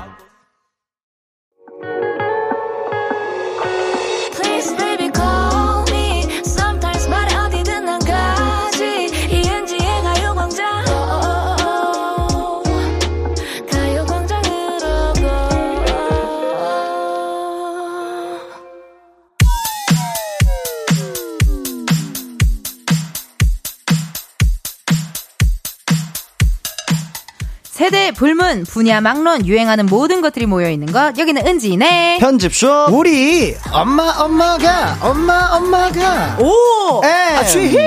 [28.18, 31.18] 불문, 분야 막론, 유행하는 모든 것들이 모여있는 곳.
[31.20, 32.18] 여기는 은지네.
[32.20, 37.02] 편집숍 우리 엄마 엄마가 엄마 엄마가 오!
[37.06, 37.78] 에 취희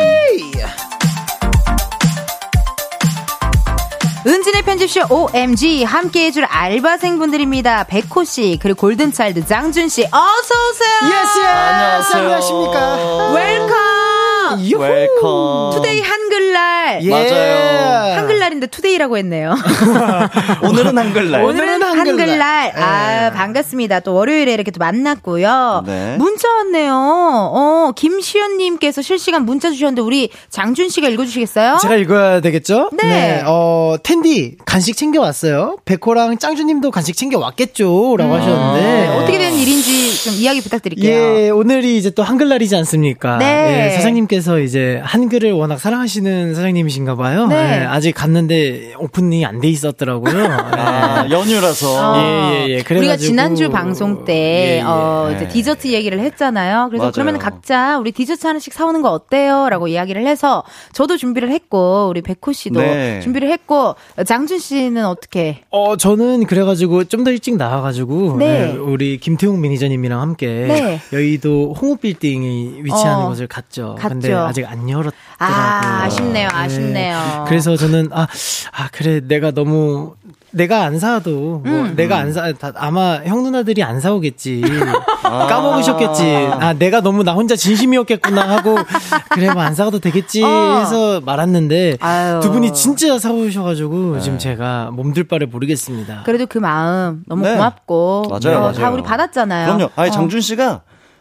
[4.24, 7.84] 은지네 편집숍 OMG 함께 해줄 알바생분들입니다.
[7.84, 11.22] 백호 씨, 그리고 골든차일드 장준 씨, 어서 오세요!
[11.22, 12.22] Yes 안녕하세요.
[12.22, 13.89] 안녕하십니까 Welcome!
[14.60, 14.82] 유후.
[14.82, 17.02] Welcome today 한글날.
[17.02, 17.10] 예.
[17.10, 18.16] 맞아요.
[18.16, 19.54] 한글날인데 today라고 했네요.
[20.62, 22.08] 오늘은 한글날 오늘은 한글날.
[22.08, 22.72] 한글날.
[22.76, 23.30] 아, 예.
[23.32, 24.00] 반갑습니다.
[24.00, 25.84] 또 월요일에 이렇게 또 만났고요.
[25.86, 26.16] 네.
[26.18, 26.92] 문자 왔네요.
[26.94, 31.78] 어, 김시연님께서 실시간 문자 주셨는데 우리 장준 씨가 읽어 주시겠어요?
[31.82, 32.90] 제가 읽어야 되겠죠?
[32.92, 33.42] 네.
[33.46, 35.76] 어, 텐디, 간식 챙겨 왔어요.
[35.84, 38.16] 백호랑 짱주님도 간식 챙겨 왔겠죠?
[38.18, 38.80] 라고 하셨는데.
[38.80, 39.89] 네, 어떻게 된 일인지
[40.24, 41.10] 좀 이야기 부탁드릴게요.
[41.10, 43.38] 예, 오늘이 이제 또 한글날이지 않습니까?
[43.38, 43.86] 네.
[43.86, 47.46] 예, 사장님께서 이제 한글을 워낙 사랑하시는 사장님이신가 봐요.
[47.46, 47.56] 네.
[47.82, 50.32] 예, 아직 갔는데 오픈이 안 돼 있었더라고요.
[50.72, 52.16] 아, 연휴라서 어.
[52.18, 52.74] 예, 예, 예.
[52.76, 54.82] 우리가 그래가지고- 지난주 방송 때, 예, 예.
[54.84, 55.48] 어, 이제 네.
[55.48, 56.86] 디저트 얘기를 했잖아요.
[56.88, 57.12] 그래서 맞아요.
[57.12, 59.68] 그러면 각자 우리 디저트 하나씩 사오는 거 어때요?
[59.70, 63.20] 라고 이야기를 해서 저도 준비를 했고, 우리 백호 씨도 네.
[63.20, 63.94] 준비를 했고,
[64.26, 65.60] 장준 씨는 어떻게?
[65.70, 68.72] 어, 저는 그래가지고 좀 더 일찍 나와가지고 네.
[68.72, 71.00] 예, 우리 김태용 매니저님이랑 함께 네.
[71.12, 73.28] 여의도 홍읍빌딩이 위치하는 어.
[73.28, 73.96] 곳을 갔죠.
[73.98, 74.08] 갔죠.
[74.08, 75.14] 근데 아직 안 열었더라고요.
[75.38, 76.54] 아, 아쉽네요, 네.
[76.54, 77.44] 아쉽네요.
[77.48, 78.26] 그래서 저는 아,
[78.72, 80.14] 아 그래 내가 너무
[80.52, 81.94] 내가 안 사도 뭐 음.
[81.96, 84.62] 내가 안 사, 다, 아마 형 누나들이 안 사오겠지.
[85.22, 85.46] 아.
[85.46, 86.24] 까먹으셨겠지.
[86.58, 88.76] 아, 내가 너무 나 혼자 진심이었겠구나 하고,
[89.30, 90.78] 그래, 뭐 안 사가도 되겠지 어.
[90.80, 92.40] 해서 말았는데, 아유.
[92.42, 94.20] 두 분이 진짜 사오셔가지고, 네.
[94.20, 96.22] 지금 제가 몸둘 바를 모르겠습니다.
[96.24, 97.54] 그래도 그 마음 너무 네.
[97.54, 98.26] 고맙고.
[98.30, 98.72] 맞아요, 어, 맞아요.
[98.72, 99.66] 다 우리 받았잖아요.
[99.66, 100.12] 그럼요 아니 어.
[100.12, 100.80] 장준 씨가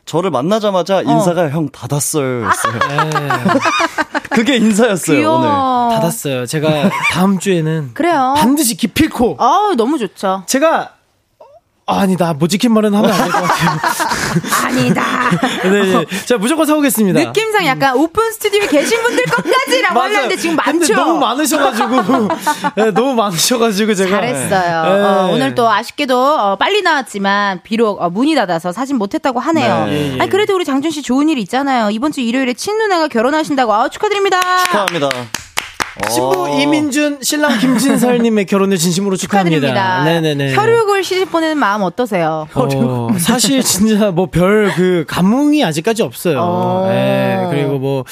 [0.10, 2.42] 저를 만나자마자 인사가 형 닫았어요.
[2.42, 2.50] 네,
[4.32, 5.38] 그게 인사였어요 귀여워.
[5.38, 6.48] 오늘 닫았어요.
[6.48, 8.34] 제가 다음 주에는 그래요.
[8.36, 10.46] 반드시 기필코, 어우, 너무 좋죠.
[10.48, 10.94] 제가,
[11.90, 13.80] 아니, 나못 지킨 말은 하면 안 될 것 같아요.
[14.66, 15.04] 아니다.
[15.64, 16.06] 네, 네.
[16.26, 17.20] 제가 무조건 사오겠습니다.
[17.20, 20.94] 느낌상 약간 오픈 스튜디오에 계신 분들 것까지라고 하려는데 지금 많죠?
[20.96, 22.28] 너무 많으셔가지고,
[22.76, 24.10] 네, 너무 많으셔가지고 제가.
[24.10, 24.84] 잘했어요.
[24.96, 25.02] 네.
[25.04, 29.86] 어, 오늘 또 아쉽게도 어, 빨리 나왔지만 비록 어, 문이 닫아서 사진 못했다고 하네요.
[29.86, 29.92] 네.
[29.92, 30.20] 예, 예.
[30.22, 31.90] 아니 그래도 우리 장준 씨 좋은 일 있잖아요.
[31.92, 34.40] 이번 주 일요일에 친누나가 결혼하신다고 아, 축하드립니다.
[34.66, 35.10] 축하합니다
[36.08, 36.60] 신부 어.
[36.60, 39.68] 이민준, 신랑 김진설님의 결혼을 진심으로 축하합니다.
[39.68, 40.04] 축하드립니다.
[40.04, 40.56] 네네네.
[40.56, 42.48] 혈육을 시집 보내는 마음 어떠세요?
[42.54, 46.40] 어, 사실 진짜 뭐 별 그 감흥이 아직까지 없어요.
[46.42, 46.86] 어.
[46.90, 48.06] 네, 그리고 뭐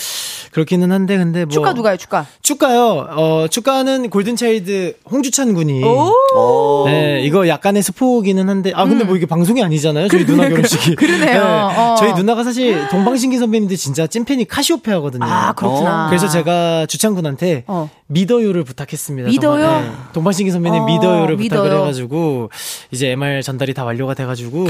[0.57, 1.97] 그렇기는 한데 근데 뭐 축가 누가요?
[1.97, 2.25] 축가.
[2.41, 3.07] 축가요.
[3.11, 6.11] 어, 축가는 골든차일드 홍주찬 군이 오.
[6.35, 6.83] 어.
[6.87, 10.07] 네, 이거 약간의 스포기는 한데, 아, 근데 뭐 이게 방송이 아니잖아요.
[10.07, 10.91] 저희 누나 결혼식이.
[10.91, 10.95] 음.
[10.97, 11.71] 그러네요.
[11.77, 11.95] 어.
[11.99, 15.25] 저희 누나가 사실 동방신기 선배님들 진짜 찐팬이 카시오페 하거든요.
[15.25, 16.05] 아 그렇구나.
[16.05, 16.09] 어.
[16.09, 17.87] 그래서 제가 주찬 군한테 어.
[18.07, 19.29] 믿어요를 부탁했습니다.
[19.29, 19.81] 믿어요?
[19.81, 19.91] 네.
[20.13, 21.61] 동방신기 선배님 어, 믿어요를 믿어요.
[21.61, 22.49] 부탁을 해가지고,
[22.89, 24.65] 이제 MR 전달이 다 완료가 돼가지고,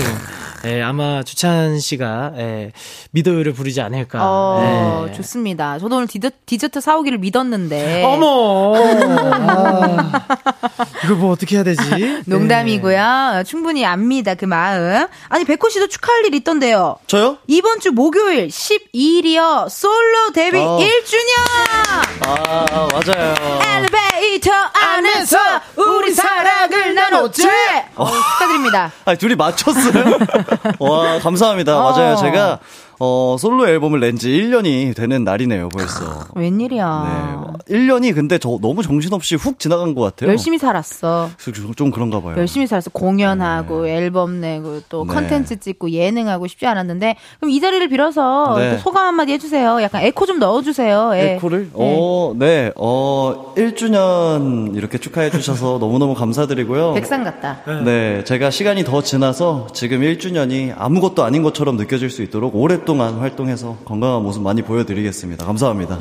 [0.65, 2.71] 예, 아마 주찬 씨가, 예,
[3.11, 4.19] 믿어요를 부르지 않을까.
[4.21, 5.13] 어, 예.
[5.13, 5.76] 좋습니다.
[5.79, 8.03] 저도 오늘 디저, 디저트 사오기를 믿었는데.
[8.03, 8.73] 어머!
[8.75, 10.25] 아,
[11.05, 12.23] 이거 뭐 어떻게 해야 되지?
[12.27, 13.43] 농담이고요.
[13.45, 14.35] 충분히 압니다.
[14.35, 15.07] 그 마음.
[15.29, 16.97] 아니 백호 씨도 축하할 일 있던데요.
[17.07, 17.37] 저요?
[17.47, 19.69] 이번 주 목요일 12일이요.
[19.69, 20.77] 솔로 데뷔 어.
[20.79, 22.27] 1주년.
[22.27, 23.35] 아 맞아요
[23.77, 25.37] 엘리베이터 안에서
[25.75, 27.47] 우리 사랑을 나눴지.
[27.95, 28.91] 어, 축하드립니다.
[29.05, 30.17] 아니 둘이 맞췄어요?
[30.79, 31.91] 와 감사합니다 어.
[31.91, 32.59] 맞아요 제가
[32.99, 37.57] 어 솔로 앨범을 낸 지 1년이 되는 날이네요 벌써 웬일이야.
[37.67, 41.29] 네 1년이 근데 저 너무 정신없이 훅 지나간 것 같아요 열심히 살았어.
[41.37, 42.89] 좀, 좀 그런가 봐요 열심히 살았어.
[42.91, 45.13] 공연하고 앨범 내고 또 네.
[45.13, 48.71] 컨텐츠 찍고 예능하고 쉽지 않았는데 그럼 이 자리를 빌어서 네.
[48.71, 49.81] 또 소감 한마디 해주세요.
[49.83, 51.11] 약간 에코 좀 넣어주세요.
[51.13, 51.33] 예.
[51.35, 51.63] 에코를?
[51.65, 51.69] 네.
[51.73, 52.71] 어, 네.
[52.75, 56.93] 어, 1주년 이렇게 축하해 주셔서 너무너무 감사드리고요.
[56.93, 57.59] 백상 같다.
[57.85, 63.15] 네, 제가 시간이 더 지나서 지금 1주년이 아무것도 아닌 것처럼 느껴질 수 있도록 오 랫동안
[63.19, 65.45] 활동해서 건강한 모습 많이 보여드리겠습니다.
[65.45, 65.99] 감사합니다.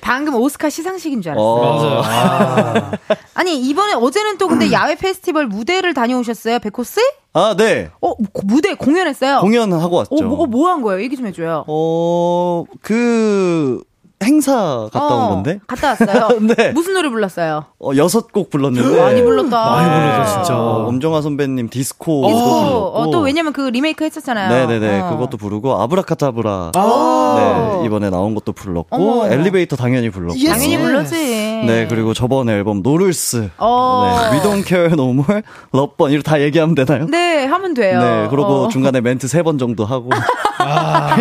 [0.00, 2.00] 방금 오스카 시상식인 줄 알았어요.
[2.00, 2.02] 어,
[3.34, 7.00] 아니 이번에 어제는 또 근데 야외 페스티벌 무대를 다녀오셨어요, 백호스?
[7.34, 7.90] 아, 네.
[8.00, 9.40] 어 고- 무대 공연했어요.
[9.40, 10.16] 공연하고 왔죠.
[10.16, 11.02] 어, 뭐, 뭐한 거예요?
[11.02, 11.64] 얘기 좀 해줘요.
[11.68, 13.78] 어, 그,
[14.22, 15.60] 행사 갔다 어, 온 건데?
[15.66, 16.38] 갔다 왔어요.
[16.56, 16.70] 네.
[16.72, 17.64] 무슨 노래 불렀어요?
[17.80, 18.96] 어, 여섯 곡 불렀는데.
[19.00, 19.70] 많이 불렀다.
[19.70, 20.56] 많이 불렀다, 진짜.
[20.58, 22.26] 어, 엄정화 선배님 디스코.
[22.26, 22.44] 디스코.
[22.50, 22.76] 불렀고.
[22.98, 24.48] 어, 또 왜냐면 그 리메이크 했었잖아요.
[24.66, 25.00] 네네네.
[25.00, 25.10] 어.
[25.10, 26.72] 그것도 부르고, 아브라카다브라.
[26.74, 27.78] 아.
[27.80, 29.26] 네, 이번에 나온 것도 불렀고, 어머.
[29.26, 30.38] 엘리베이터 당연히 불렀고.
[30.46, 31.14] 당연히 불렀지.
[31.66, 33.50] 네, 그리고 저번 앨범, No Rules.
[33.58, 34.28] 어.
[34.30, 37.06] 네, We Don't Care No More, Love Burn, 이렇게 다 얘기하면 되나요?
[37.06, 38.00] 네, 하면 돼요.
[38.00, 38.68] 네, 그리고 어.
[38.68, 40.08] 중간에 멘트 세 번 정도 하고.
[40.62, 41.16] 아.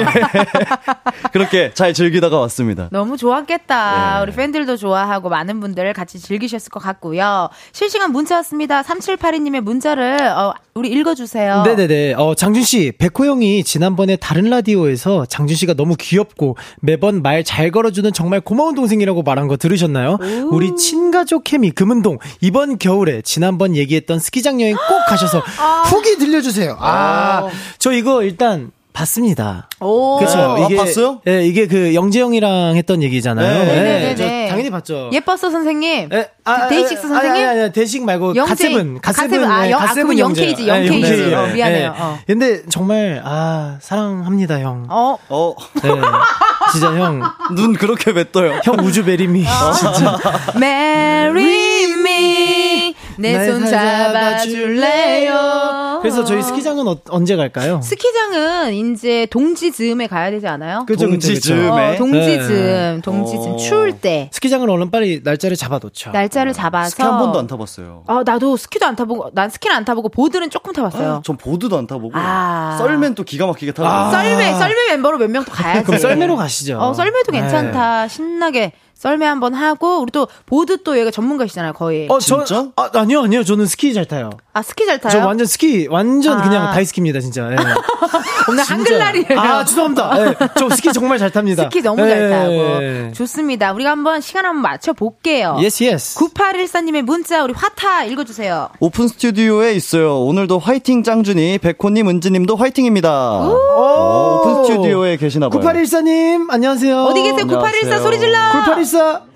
[1.32, 2.90] 그렇게 잘 즐기다가 왔습니다.
[2.92, 4.18] 너무 좋았겠다.
[4.18, 4.24] 네.
[4.24, 7.50] 우리 팬들도 좋아하고 많은 분들 같이 즐기셨을 것 같고요.
[7.74, 8.82] 실시간 문자 왔습니다.
[8.82, 11.64] 3782님의 문자를 어, 우리 읽어주세요.
[11.64, 12.14] 네네네.
[12.14, 17.70] 어, 장준 씨, 백호 형이 지난번에 다른 라디오에서 장준 씨가 너무 귀엽고 매번 말 잘
[17.72, 20.18] 걸어주는 정말 고마운 동생이라고 말한 거 들으셨나요?
[20.52, 25.84] 우리 친가족 케미 금은동 이번 겨울에 지난번 얘기했던 스키장 여행 꼭 가셔서 아.
[25.88, 26.78] 후기 들려주세요.
[26.80, 29.70] 아, 저 이거 일단 봤습니다.
[29.80, 30.18] 오.
[30.20, 30.38] 그렇죠.
[30.40, 31.22] 아, 봤어요?
[31.28, 33.64] 예, 이게 그 영재 형이랑 했던 얘기잖아요.
[33.66, 33.70] 네.
[33.72, 34.16] 예, 네네네.
[34.16, 35.10] 저 당연히 봤죠.
[35.14, 36.10] 예뻤어 선생님.
[36.14, 37.48] 예, 아, 데이식스 아니, 선생님?
[37.48, 39.94] 아니, 아니, 데이식 말고 영재, 갓세븐, 갓세븐, 갓세븐, 아, 영- 아.
[40.18, 41.12] 영케이지, 예, 영케이지.
[41.32, 41.34] 영케이.
[41.34, 41.84] 어, 미안해요.
[41.98, 42.02] 예.
[42.02, 42.20] 어.
[42.28, 44.86] 근데 정말 아 사랑합니다 형.
[44.90, 45.18] 어.
[45.30, 45.90] 어, 네.
[46.72, 47.22] 진짜 형,
[47.56, 48.60] 눈 그렇게 왜 떠요?
[48.64, 49.46] 형 Would you marry me.
[49.48, 49.72] 아.
[49.74, 50.18] 진짜.
[50.56, 52.96] Marry me.
[53.18, 55.34] 내날손 잡아줄래요?
[56.02, 57.80] 그래서 저희 스키장은 어, 언제 갈까요?
[57.84, 60.86] 스키장은 이제 동지 즈음에 가야 되지 않아요?
[60.88, 61.40] 그죠, 그죠, 동지.
[61.40, 61.94] 즈음에?
[61.94, 62.42] 어, 동지 네.
[62.44, 63.58] 즈음, 동지 즈음 어.
[63.58, 66.12] 추울 때 스키장을 얼른 빨리 날짜를 잡아놓죠.
[66.12, 68.04] 날짜를 잡아서 스키 한 번도 안 타봤어요.
[68.08, 71.22] 아, 나도 스키도 안 타보고 난 스키는 안 타보고 보드는 조금 타봤어요.
[71.24, 72.76] 전 보드도 안 타보고 아.
[72.80, 74.10] 썰맨 또 기가 막히게 타고 아.
[74.12, 75.84] 썰매 썰매 멤버로 몇 명 또 가야지.
[75.86, 76.78] 그럼 썰매로 가시죠.
[76.80, 77.42] 어, 썰매도 네.
[77.42, 78.08] 괜찮다.
[78.08, 82.08] 신나게 썰매 한번 하고 우리 또 보드 또 얘가 전문가시잖아요, 거의.
[82.10, 82.70] 어, 저, 진짜?
[82.76, 83.44] 아, 아니요, 아니요.
[83.44, 84.30] 저는 스키 잘 타요.
[84.54, 85.12] 아, 스키 잘 타요?
[85.12, 86.44] 저 완전 스키, 완전 아.
[86.44, 87.52] 그냥 大好き입니다, 진짜.
[87.52, 87.56] 예.
[88.50, 88.64] 오늘.
[88.64, 89.40] 한글날이에요.
[89.40, 90.12] 아, 죄송합니다.
[90.28, 91.64] 예, 저 스키 정말 잘 탑니다.
[91.64, 92.30] 스키 너무 잘 예.
[92.30, 93.14] 타고.
[93.14, 93.72] 좋습니다.
[93.74, 95.58] 우리가 한번 시간 한번 맞춰 볼게요.
[95.62, 96.20] Yes, yes.
[96.20, 98.70] 9814님의 문자 우리 화타 읽어주세요.
[98.80, 100.20] 오픈 스튜디오에 있어요.
[100.22, 103.10] 오늘도 화이팅 짱준이, 백호님, 은지님도 화이팅입니다.
[103.12, 105.62] 어, 오픈 스튜디오에 계시나 봐요.
[105.62, 107.04] 9814님, 안녕하세요.
[107.04, 107.40] 어디 계세요?
[107.42, 107.60] 안녕하세요.
[107.60, 108.38] 9814 소리 질러.
[108.52, 109.31] 9814.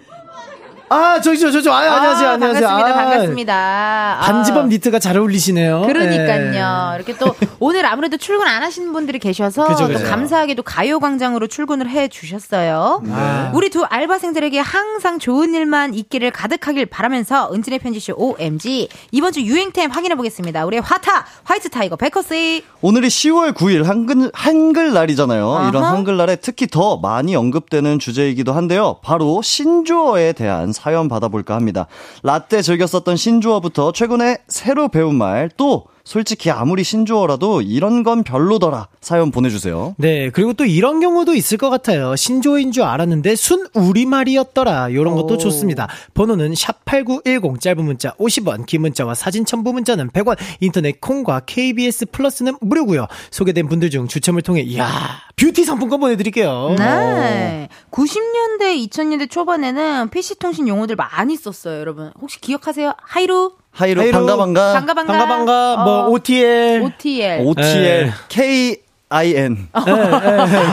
[0.88, 1.73] 아, 저기죠, 저죠.
[1.73, 2.67] 아, 안녕하세요, 아, 안녕하세요.
[2.67, 2.99] 반갑습니다.
[2.99, 4.17] 아, 반갑습니다.
[4.21, 4.67] 반zip-up 아.
[4.67, 5.81] 니트가 잘 어울리시네요.
[5.88, 6.53] 그러니까요.
[6.53, 6.95] 예.
[6.95, 10.05] 이렇게 또 오늘 아무래도 출근 안 하시는 분들이 계셔서 그죠, 또 그죠.
[10.05, 13.01] 감사하게도 가요광장으로 출근을 해 주셨어요.
[13.09, 13.51] 아.
[13.55, 19.89] 우리 두 알바생들에게 항상 좋은 일만 있기를 가득하길 바라면서 은지네 편집숍 OMG 이번 주 유행템
[19.89, 20.65] 확인해 보겠습니다.
[20.65, 25.67] 우리 화타 White Tiger 백호 씨 오늘이 10월 9일 한글, 한글날이잖아요.
[25.69, 25.93] 이런 아하.
[25.95, 28.97] 한글날에 특히 더 많이 언급되는 주제이기도 한데요.
[29.01, 31.88] 바로 신조어에 대한 사연 받아볼까 합니다.
[32.21, 38.88] 라떼 즐겨 썼던 신조어부터 최근에 새로 배운 말, 또 솔직히 아무리 신조어라도 이런 건 별로더라.
[39.01, 39.95] 사연 보내주세요.
[39.97, 42.16] 네, 그리고 또 이런 경우도 있을 것 같아요.
[42.16, 44.93] 신조어인 줄 알았는데 순 우리말이었더라.
[44.93, 45.38] 요런 것도 오.
[45.38, 45.89] 좋습니다.
[46.14, 52.58] 번호는 샵8910 짧은 문자 50원, 긴 문자와 사진 첨부 문자는 100원, 인터넷 콩과 KBS 플러스는
[52.62, 53.08] 무료고요.
[53.32, 54.88] 소개된 분들 중 추첨을 통해 이야,
[55.36, 56.76] 뷰티 상품권 보내 드릴게요.
[56.78, 57.68] 네.
[57.91, 62.12] 90년대, 2000년대 초반에는 PC통신 용어들 많이 썼어요, 여러분.
[62.22, 62.93] 혹시 기억하세요?
[63.01, 63.53] 하이루?
[63.76, 64.73] 하이루, 하이루, 방가, 방가.
[64.73, 65.13] 방가, 방가.
[65.13, 67.41] 방가 방가 뭐 어, OTL OTL.
[67.45, 68.11] OTL, 네.
[68.30, 69.67] K-I-N.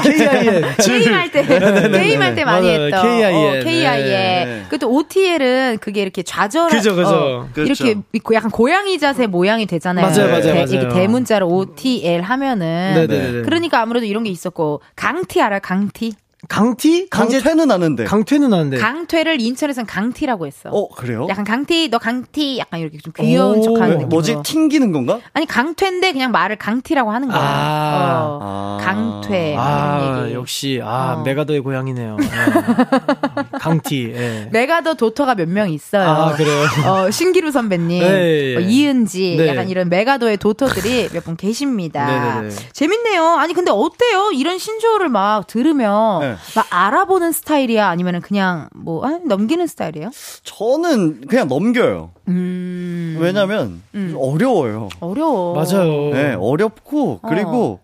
[0.02, 2.68] KIN 게임 할 때, 게임 할 때 많이.
[2.68, 3.02] 했던.
[3.02, 3.34] KIN.
[3.34, 4.04] 어, KIN.
[4.04, 4.64] 네.
[4.68, 6.70] 그 또 OTL은 그게 이렇게 좌절.
[6.70, 7.10] 그죠, 그죠.
[7.10, 7.84] 어, 그렇죠.
[7.84, 10.06] 이렇게 있고 약간 고양이 자세 모양이 되잖아요.
[10.06, 10.66] 맞아요, 맞아요, 대- 맞아요.
[10.70, 12.94] 이렇게 대문자로 OTL 하면은.
[12.94, 13.42] 네네네.
[13.42, 14.80] 그러니까 아무래도 이런 게 있었고.
[14.96, 15.60] 강퇴 알아요?
[15.62, 16.12] 강퇴?
[16.48, 17.08] 강티?
[17.08, 18.04] 강제 강퇴는 아는데.
[18.04, 18.76] 강퇴는 아는데.
[18.76, 20.70] 강퇴를 인천에서는 강티라고 했어.
[20.70, 21.26] 어, 그래요?
[21.28, 24.08] 약간 강티, 너 강티, 약간 이렇게 좀 귀여운 오, 척하는 어, 느낌.
[24.08, 24.36] 뭐지?
[24.42, 25.20] 튕기는 건가?
[25.32, 27.40] 아니 강퇴인데 그냥 말을 강티라고 하는 거야.
[27.40, 28.22] 아.
[28.24, 28.71] 어, 아.
[28.94, 29.56] 강퇴.
[29.58, 30.34] 아, 이런 얘기.
[30.34, 31.22] 역시, 아, 어.
[31.22, 32.16] 메가더의 고향이네요.
[32.20, 32.26] 예.
[33.58, 34.48] 강티, 예.
[34.52, 36.08] 메가더 도터가 몇 명 있어요.
[36.08, 36.64] 아, 그래요?
[36.86, 38.56] 어, 신기루 선배님, 네.
[38.56, 39.48] 어, 이은지, 네.
[39.48, 42.04] 약간 이런 메가더의 도터들이 몇 분 계십니다.
[42.40, 42.54] 네네네.
[42.72, 43.24] 재밌네요.
[43.36, 44.30] 아니 근데 어때요?
[44.32, 46.34] 이런 신조어를 막 들으면 네.
[46.56, 47.86] 막 알아보는 스타일이야?
[47.86, 50.10] 아니면은 그냥 뭐 아, 넘기는 스타일이에요?
[50.42, 52.10] 저는 그냥 넘겨요.
[52.28, 53.82] 음, 왜냐면
[54.16, 54.88] 어려워요.
[54.98, 55.54] 어려워.
[55.54, 56.10] 맞아요.
[56.12, 57.78] 네, 어렵고 그리고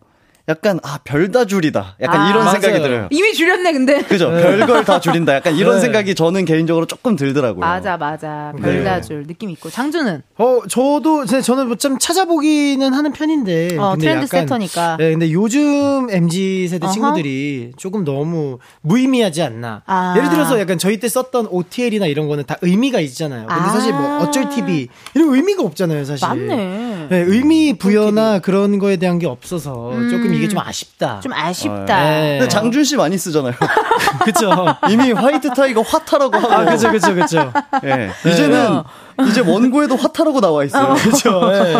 [0.48, 1.96] 약간 아 별다 줄이다.
[2.00, 2.30] 약간 아.
[2.30, 2.58] 이런 맞아요.
[2.60, 3.08] 생각이 들어요.
[3.10, 4.00] 이미 줄였네 근데.
[4.08, 4.30] 그죠?
[4.30, 5.34] 별걸 다 줄인다.
[5.34, 5.80] 약간 이런 네.
[5.82, 7.60] 생각이 저는 개인적으로 조금 들더라고요.
[7.60, 8.62] 맞아 맞아 네.
[8.62, 13.76] 별다 줄 느낌 있고 장주는 어, 저도, 제- 저는 뭐 좀 찾아보기는 하는 편인데.
[13.78, 14.96] 어, 근데 트렌드 약간- setter니까.
[14.98, 16.92] 네, 근데 요즘 MZ 세대 어허.
[16.94, 19.82] 친구들이 조금 너무 무의미하지 않나.
[19.84, 20.14] 아.
[20.16, 23.46] 예를 들어서 약간 저희 때 썼던 OTL이나 이런 거는 다 의미가 있잖아요.
[23.46, 23.68] 근데 아.
[23.68, 26.26] 사실 뭐 어쩔티비 이런 의미가 없잖아요, 사실.
[26.26, 26.97] 맞네.
[27.10, 31.20] 네, 의미 부여나 그런 거에 대한 게 없어서 조금 이게 좀 아쉽다.
[31.20, 32.02] 좀 아쉽다.
[32.04, 32.38] 네.
[32.38, 33.54] 근데 장준 씨 많이 쓰잖아요.
[34.24, 34.50] 그쵸.
[34.90, 36.52] 이미 White Tiger 화타라고 하고.
[36.52, 37.52] 아, 그쵸, 그쵸, 그쵸.
[37.84, 38.82] 예, 이제는
[39.28, 40.94] 이제 원고에도 화타라고 나와 있어요.
[40.94, 41.40] 그쵸.
[41.50, 41.74] 네.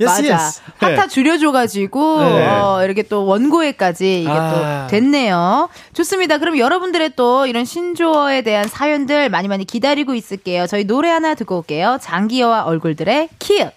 [0.00, 0.22] 예스, 맞아.
[0.46, 0.60] Yes.
[0.78, 2.48] 화타 줄여줘가지고 네.
[2.48, 4.86] 어, 이렇게 또 원고에까지 이게 아.
[4.86, 5.68] 또 됐네요.
[5.92, 6.38] 좋습니다.
[6.38, 10.66] 그럼 여러분들의 또 이런 신조어에 대한 사연들 많이 많이 기다리고 있을게요.
[10.66, 11.98] 저희 노래 하나 듣고 올게요.
[12.00, 13.70] 장기하와 얼굴들의 키읔.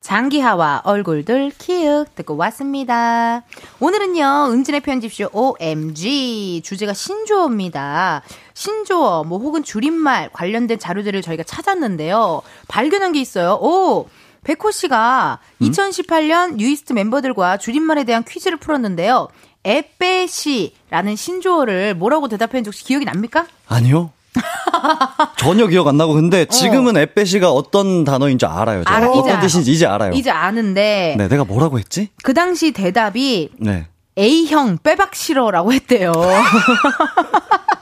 [0.00, 3.42] 장기하와 얼굴들 키읔 듣고 왔습니다.
[3.80, 8.22] 오늘은요, 은지네 편집숍 OMG 주제가 신조어입니다.
[8.54, 12.42] 신조어, 뭐 혹은 줄임말 관련된 자료들을 저희가 찾았는데요.
[12.68, 13.58] 발견한 게 있어요.
[13.60, 14.08] 오!
[14.44, 19.28] 백호 씨가 2018년 뉴이스트 멤버들과 줄임말에 대한 퀴즈를 풀었는데요.
[19.64, 23.46] 에빼시라는 신조어를 뭐라고 대답했는지 혹시 기억이 납니까?
[23.66, 24.12] 아니요.
[25.38, 28.84] 전혀 기억 안 나고 근데 지금은 에빼시가 어떤 단어인 줄 알아요.
[28.84, 28.96] 제가.
[28.96, 29.40] 알아, 어떤.
[29.40, 30.12] 뜻인지 이제 알아요.
[30.12, 32.08] 이제 아는데 네, 내가 뭐라고 했지?
[32.22, 33.86] 그 당시 대답이 네.
[34.18, 36.12] A형 빼박 싫어라고 했대요.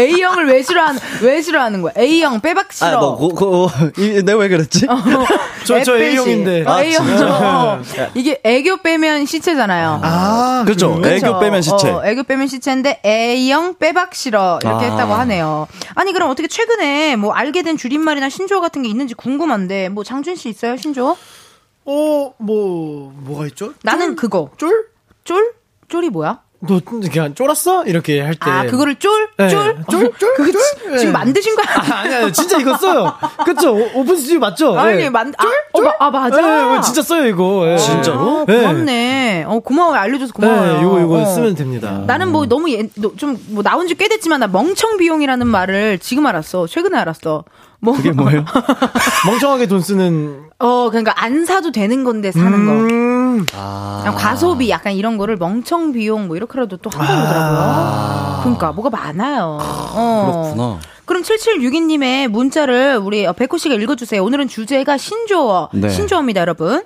[0.00, 1.92] A형을 왜 싫어하는 왜 싫어하는 거야?
[1.96, 2.88] A형 빼박 싫어.
[2.88, 4.86] 아, 너, 그, 그, 이, 내가 왜 그랬지?
[5.64, 6.18] 저, 저 에페시.
[6.18, 6.64] A형인데.
[6.66, 7.06] 어, 아, A형.
[7.30, 7.82] 어.
[8.14, 10.00] 이게 애교 빼면 시체잖아요.
[10.02, 10.94] 아, 그죠.
[10.94, 11.16] 그래요?
[11.16, 11.90] 애교 빼면 시체.
[11.90, 14.90] 어, 애교 빼면 시체인데 A형 빼박 싫어 이렇게 아.
[14.90, 15.66] 했다고 하네요.
[15.94, 20.36] 아니 그럼 어떻게 최근에 뭐 알게 된 줄임말이나 신조어 같은 게 있는지 궁금한데 뭐 장준
[20.36, 21.16] 씨 있어요 신조어?
[21.84, 23.72] 어, 뭐, 뭐가 있죠?
[23.82, 24.70] 나는 그거 쫄?
[25.24, 25.52] 쫄?
[25.88, 26.40] 쫄이 뭐야?
[26.62, 27.84] 너 그냥 쫄았어?
[27.86, 28.50] 이렇게 할 때.
[28.50, 29.28] 아 그거를 쫄?
[29.38, 29.48] 네.
[29.48, 29.82] 쫄?
[29.90, 30.12] 쫄?
[30.18, 30.34] 쫄?
[30.34, 30.60] 그거 쫄?
[30.60, 31.10] 지- 지금 네.
[31.12, 31.94] 만드신 거 아니야?
[31.94, 33.14] 아, 아니, 아니, 진짜 이거 써요.
[33.46, 33.74] 그쵸?
[33.74, 34.78] 오- 오픈 스튜디오 맞죠?
[34.78, 35.08] 아니 네.
[35.08, 36.36] 만 아, 어, 마- 아 맞아.
[36.38, 37.64] 네, 네, 진짜 써요, 이거.
[37.64, 37.78] 네.
[37.78, 38.42] 진짜로?
[38.42, 39.44] 아, 고맙네.
[39.48, 40.72] 어 고마워요 알려줘서 고마워요.
[40.74, 41.24] 네, 이거, 이거 어.
[41.24, 42.02] 쓰면 됩니다.
[42.06, 42.66] 나는 뭐 너무
[43.16, 46.66] 좀뭐 나온 지 꽤 됐지만 나 멍청 비용이라는 말을 지금 알았어.
[46.66, 47.44] 최근에 알았어.
[47.80, 48.44] 뭐 그게 뭐예요?
[49.26, 50.50] 멍청하게 돈 쓰는.
[50.58, 52.72] 어 그러니까 안 사도 되는 건데 사는 거.
[52.72, 53.46] 음.
[53.54, 54.00] 아.
[54.02, 58.40] 그냥 과소비 약간 이런 거를 멍청 비용 뭐 이렇게라도 또 한다고 그러더라고요.
[58.42, 59.58] 그러니까 뭐가 많아요.
[59.60, 60.52] 어.
[60.54, 60.78] 그렇구나.
[61.06, 64.22] 그럼 7762님의 문자를 우리 백호 씨가 읽어주세요.
[64.22, 65.70] 오늘은 주제가 신조어.
[65.72, 65.88] 네.
[65.88, 66.84] 신조어입니다, 여러분.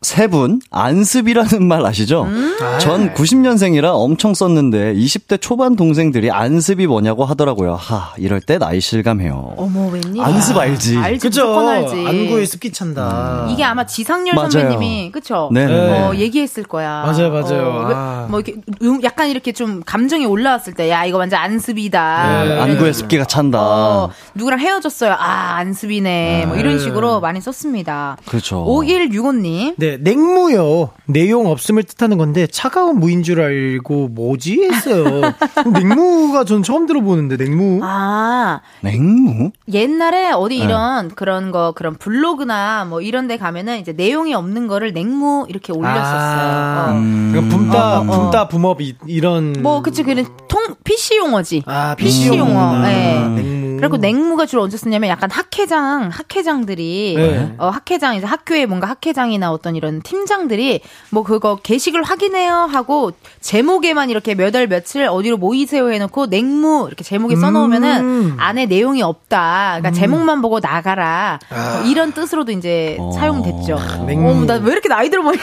[0.00, 2.22] 세 분, 안습이라는 말 아시죠?
[2.22, 2.56] 음.
[2.80, 7.74] 전 90년생이라 엄청 썼는데 20대 초반 동생들이 안습이 뭐냐고 하더라고요.
[7.74, 9.54] 하, 이럴 때 나이 실감해요.
[9.56, 10.22] 어머, 웬일?
[10.22, 10.98] 안습 알지?
[10.98, 11.46] 알지, 그죠?
[11.48, 12.06] 무조건 알지.
[12.06, 13.48] 안구에 습기 찬다.
[13.50, 14.50] 이게 아마 지상렬 맞아요.
[14.50, 15.50] 선배님이 그쵸?
[15.52, 15.72] 네네.
[16.06, 17.02] 어, 얘기했을 거야.
[17.04, 17.62] 맞아요, 맞아요.
[17.68, 18.26] 어, 왜- 아.
[18.30, 22.42] 뭐 이렇게 음, 약간 이렇게 좀 감정이 올라왔을 때, 야 이거 완전 안습이다.
[22.44, 22.46] 네.
[22.46, 22.92] 이런 안구에.
[22.92, 23.58] 습기가 찬다.
[23.60, 25.12] 어, 누구랑 헤어졌어요.
[25.12, 26.46] 아 안습이네.
[26.46, 26.78] 뭐 이런 네.
[26.84, 28.16] 식으로 많이 썼습니다.
[28.26, 28.64] 그렇죠.
[28.64, 29.74] 5165님.
[29.76, 30.90] 네, 냉무요.
[31.06, 35.22] 내용 없음을 뜻하는 건데 차가운 무인 줄 알고 뭐지 했어요.
[35.72, 37.80] 냉무가 전 처음 들어보는데 냉무.
[37.82, 39.52] 아 냉무?
[39.72, 44.92] 옛날에 어디 이런 그런 거 그런 블로그나 뭐 이런 데 가면은 이제 내용이 없는 거를
[44.92, 46.50] 냉무 이렇게 올렸었어요.
[46.50, 46.92] 아, 어.
[46.92, 47.30] 음.
[47.32, 48.20] 그러니까 붐따 어, 어, 어.
[48.22, 49.54] 붐따 붐업 이, 이런.
[49.60, 51.62] 뭐 그치 그는 통 PC 용어지.
[51.66, 52.82] 아 PC 용어.
[52.88, 53.20] 예.
[53.20, 53.57] 냉무.
[53.78, 57.54] 그리고 냉무가 주로 언제 쓰냐면 약간 학회장, 학회장들이, 네.
[57.58, 64.10] 어, 학회장, 이제 학교에 뭔가 학회장이나 어떤 이런 팀장들이 뭐 그거 게시글 확인해요 하고 제목에만
[64.10, 68.34] 이렇게 몇 월 며칠 어디로 모이세요 해놓고 냉무 이렇게 제목에 써놓으면은 음.
[68.38, 69.76] 안에 내용이 없다.
[69.78, 71.38] 그러니까 제목만 보고 나가라.
[71.50, 73.12] 뭐 이런 뜻으로도 이제 어.
[73.12, 73.78] 사용됐죠.
[74.06, 74.30] 냉무.
[74.30, 75.42] 어, 나왜 이렇게 나이 들어 보이냐?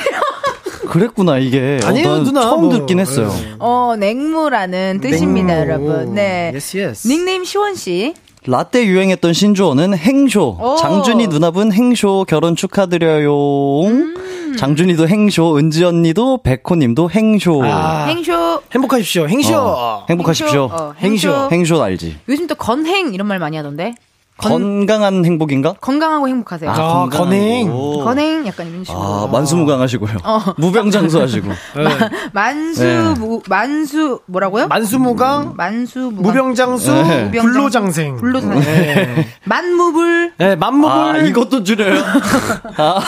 [0.85, 1.79] 그랬구나, 이게.
[1.83, 2.41] 어, 아니에요, 난 누나.
[2.41, 2.69] 처음 뭐.
[2.69, 3.29] 듣긴 했어요.
[3.29, 3.55] 네.
[3.59, 5.71] 어, 냉무라는 뜻입니다, 냉무.
[5.87, 6.15] 여러분.
[6.15, 6.51] 네.
[6.53, 7.07] Yes, yes.
[7.07, 8.13] 닉네임 시원 씨.
[8.47, 10.57] 라떼 유행했던 신조어는 행쇼.
[10.61, 10.75] 오.
[10.77, 13.81] 장준이 누나분 행쇼 결혼 축하드려요.
[13.87, 14.55] 음.
[14.57, 17.63] 장준이도 행쇼, 은지 언니도 백호님도 행쇼.
[17.65, 18.05] 아.
[18.05, 18.61] 행쇼.
[18.73, 19.27] 행복하십시오.
[19.27, 19.55] 행쇼.
[19.57, 20.69] 어, 행복하십시오.
[20.71, 21.29] 어, 행쇼.
[21.29, 21.49] 행쇼.
[21.51, 22.17] 행쇼 알지?
[22.29, 23.95] 요즘 또 건행 이런 말 많이 하던데.
[24.37, 24.51] 건,
[24.85, 25.73] 건강한 행복인가?
[25.79, 26.69] 건강하고 행복하세요.
[26.69, 27.67] 아, 건강한 건행.
[27.71, 28.03] 거.
[28.03, 29.01] 건행 약간 이런 식으로.
[29.01, 30.17] 아, 만수무강하시고요.
[30.23, 30.39] 어.
[30.57, 31.47] 무병장수하시고.
[31.77, 32.09] 네.
[32.33, 33.13] 만수 네.
[33.17, 34.67] 무, 만수 뭐라고요?
[34.67, 36.21] 만수무강, 만수 무강.
[36.23, 37.31] 무병장수, 네.
[37.31, 38.17] 불로장생.
[38.17, 38.61] 불로장생.
[38.61, 39.27] 네.
[39.45, 40.33] 만무불.
[40.37, 40.91] 네, 만무불.
[40.91, 42.03] 아, 이것도 줄여요?
[42.77, 42.99] 아,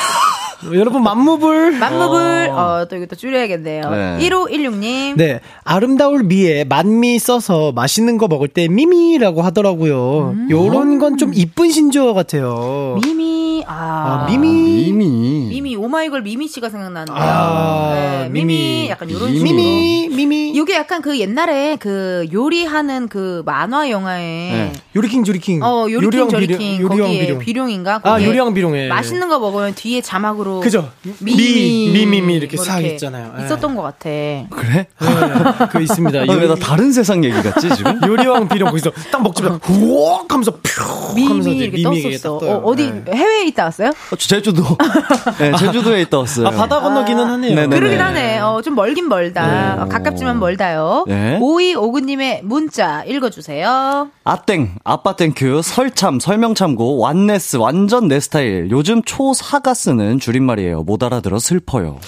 [0.73, 1.71] 여러분, 만무불.
[1.77, 2.49] 만무불.
[2.51, 3.89] 어, 또 이것도 줄여야겠네요.
[3.89, 4.17] 네.
[4.27, 5.15] 1516님.
[5.15, 10.35] 네, 아름다울 미에 맛 미 써서 맛있는 거 먹을 때 미미라고 하더라고요.
[10.49, 12.99] 요런 건 좀 이쁜 신조어 같아요.
[13.03, 13.63] 미미.
[13.65, 14.25] 아.
[14.27, 14.83] 아, 미미.
[14.83, 15.47] 이미.
[15.49, 17.17] 미미 오마이걸 미미 씨가 생각나는데요.
[17.17, 17.91] 아,
[18.23, 18.53] 네, 미미.
[18.55, 18.89] 미미.
[18.89, 19.39] 약간 요런 미미.
[19.47, 19.55] 식으로.
[19.63, 20.49] 미미, 미미.
[20.51, 24.73] 이게 약간 그 옛날에 그 요리하는 그 만화 영화에 네.
[24.95, 25.63] 요리킹, 조리킹.
[25.63, 27.39] 어 요리킹 요리왕 저리킹 비룡, 요리왕 거기에 비룡.
[27.39, 28.87] 비룡인가 아, 거기에 요리왕 비룡에.
[28.89, 30.89] 맛있는 거 먹으면 뒤에 자막으로 그죠?
[31.19, 33.33] 미미 미, 미미미 이렇게 뭐싹 있잖아요.
[33.39, 33.45] 예.
[33.45, 34.09] 있었던 것 같아.
[34.09, 34.87] 그래?
[34.99, 36.19] 네, 그거 있습니다.
[36.27, 37.99] 아, 왜 나 다른 세상 얘기 같지, 지금?
[38.05, 42.37] 요리왕 비룡 거기서 딱 먹자마자 후옥 하면서 퓨 미미 이렇게 떴었어.
[42.37, 43.11] 어, 어디 네.
[43.13, 43.89] 해외에 있다 왔어요?
[43.89, 44.63] 어, 제주도.
[45.39, 46.47] 네, 제주도에 있다 왔어요.
[46.47, 47.55] 아, 바다 건너기는 하네요.
[47.55, 47.75] 네네.
[47.75, 48.39] 그러긴 하네.
[48.39, 49.75] 어, 좀 멀긴 멀다.
[49.75, 49.81] 네.
[49.81, 51.05] 어, 가깝지만 멀다요.
[51.07, 51.39] 네.
[51.39, 54.09] 5259님의 문자 읽어주세요.
[54.23, 58.69] 아땡, 아빠 thank you, 설참, 설명 참고, 완내스, 완전 내 스타일.
[58.71, 60.83] 요즘 초4가 쓰는 줄임 말이에요.
[60.83, 61.99] 못 알아들어 슬퍼요.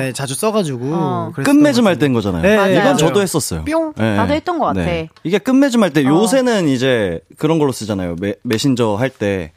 [0.00, 1.32] 네, 자주 써가지고 어.
[1.34, 2.42] 끝맺음 것할 때인 거잖아요.
[2.42, 2.78] 네, 맞아요.
[2.78, 3.22] 이건 저도.
[3.22, 3.64] 했었어요.
[3.64, 3.92] 뿅.
[3.96, 4.16] 네.
[4.16, 4.80] 나도 했던 것 같아.
[5.24, 6.08] 이게 끝맺음 할때 어.
[6.08, 8.16] 요새는 이제 그런 걸로 쓰잖아요.
[8.20, 9.47] 메, 메신저 할 때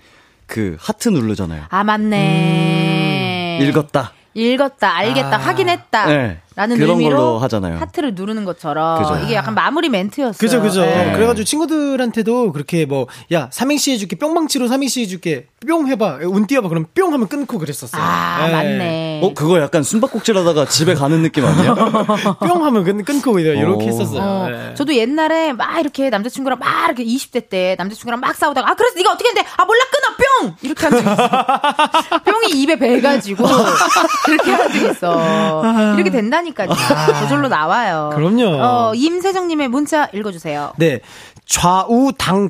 [0.52, 1.64] 그 하트 누르잖아요.
[1.70, 3.60] 아, 맞네.
[3.62, 4.12] 읽었다.
[4.34, 5.40] 읽었다, 알겠다, 아.
[5.40, 6.06] 확인했다.
[6.08, 6.42] 네.
[6.56, 7.78] 라는 그런 의미로 걸로 하잖아요.
[7.78, 9.24] 하트를 누르는 것처럼 그죠.
[9.24, 10.38] 이게 약간 마무리 멘트였어요.
[10.38, 10.82] 그죠, 그죠.
[10.82, 11.14] 네.
[11.16, 16.88] 그래가지고 친구들한테도 그렇게 뭐, 야, 삼행시 해줄게, 뿅망치로 삼행시 해줄게, 뿅 해봐, 운 띄워봐, 그럼
[16.94, 18.02] 뿅 하면 끊고 그랬었어요.
[18.04, 18.52] 아, 예.
[18.52, 19.22] 맞네.
[19.24, 21.74] 어, 그거 약간 숨바꼭질 하다가 집에 가는 느낌 아니야?
[22.42, 23.88] 뿅 하면 끊, 끊고 이렇게 오.
[23.88, 24.22] 했었어요.
[24.22, 24.74] 어, 예.
[24.76, 29.12] 저도 옛날에 막 이렇게 남자친구랑 막 이렇게 20대 때 남자친구랑 막 싸우다가 아 그래서 네가
[29.14, 33.46] 어떻게 했는데 아 몰라 끊어 뿅 이렇게 한 적 있어 뿅이 입에 배가지고
[34.26, 36.70] 그렇게 한 적 있어 이렇게 된다 니까요
[37.20, 38.62] 저절로 나와요 그럼요.
[38.62, 41.00] 어, 임세정님의 문자 읽어주세요 네.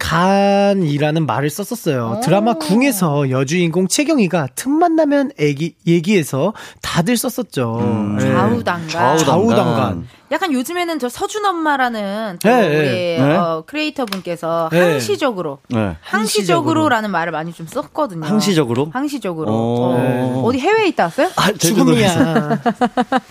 [0.01, 2.19] 좌우당간이라는 말을 썼었어요.
[2.23, 8.15] 드라마 궁에서 여주인공 채경이가 틈만 나면 애기, 얘기해서 다들 썼었죠.
[8.19, 8.31] 네.
[8.31, 9.17] 좌우당간 좌우당간.
[9.25, 10.07] 좌우당간.
[10.31, 12.87] 약간 요즘에는 저 서준 엄마라는 또 네, 우리
[13.21, 13.35] 네.
[13.35, 14.79] 어, 크리에이터 분께서 네.
[14.79, 15.97] 항시적으로 네.
[16.01, 18.25] 항시적으로라는 말을 많이 좀 썼거든요.
[18.25, 18.89] 항시적으로?
[18.93, 19.51] 항시적으로.
[19.51, 19.97] 어.
[19.97, 20.43] 어.
[20.45, 21.29] 어디 해외에 있다 왔어요?
[21.35, 21.51] 아.
[21.51, 22.61] 죽음이야.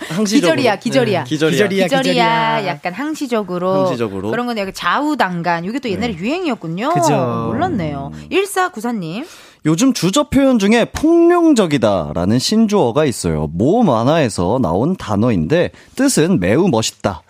[0.09, 0.25] 항시적으로.
[0.25, 1.25] 기절이야, 기절이야.
[1.25, 1.67] 네, 기절이야.
[1.69, 1.85] 기절이야.
[1.87, 3.87] 기절이야, 약간 항시적으로.
[3.87, 4.31] 항시적으로.
[4.31, 5.65] 그런 건데, 여기 좌우당간.
[5.65, 6.91] 이게 또 옛날에 유행이었군요.
[6.95, 7.47] 그죠.
[7.49, 8.13] 몰랐네요.
[8.31, 9.27] 1494님.
[9.67, 13.49] 요즘 주저 표현 중에 폭룡적이다라는 신조어가 있어요.
[13.53, 17.23] 모 만화에서 나온 단어인데 뜻은 매우 멋있다.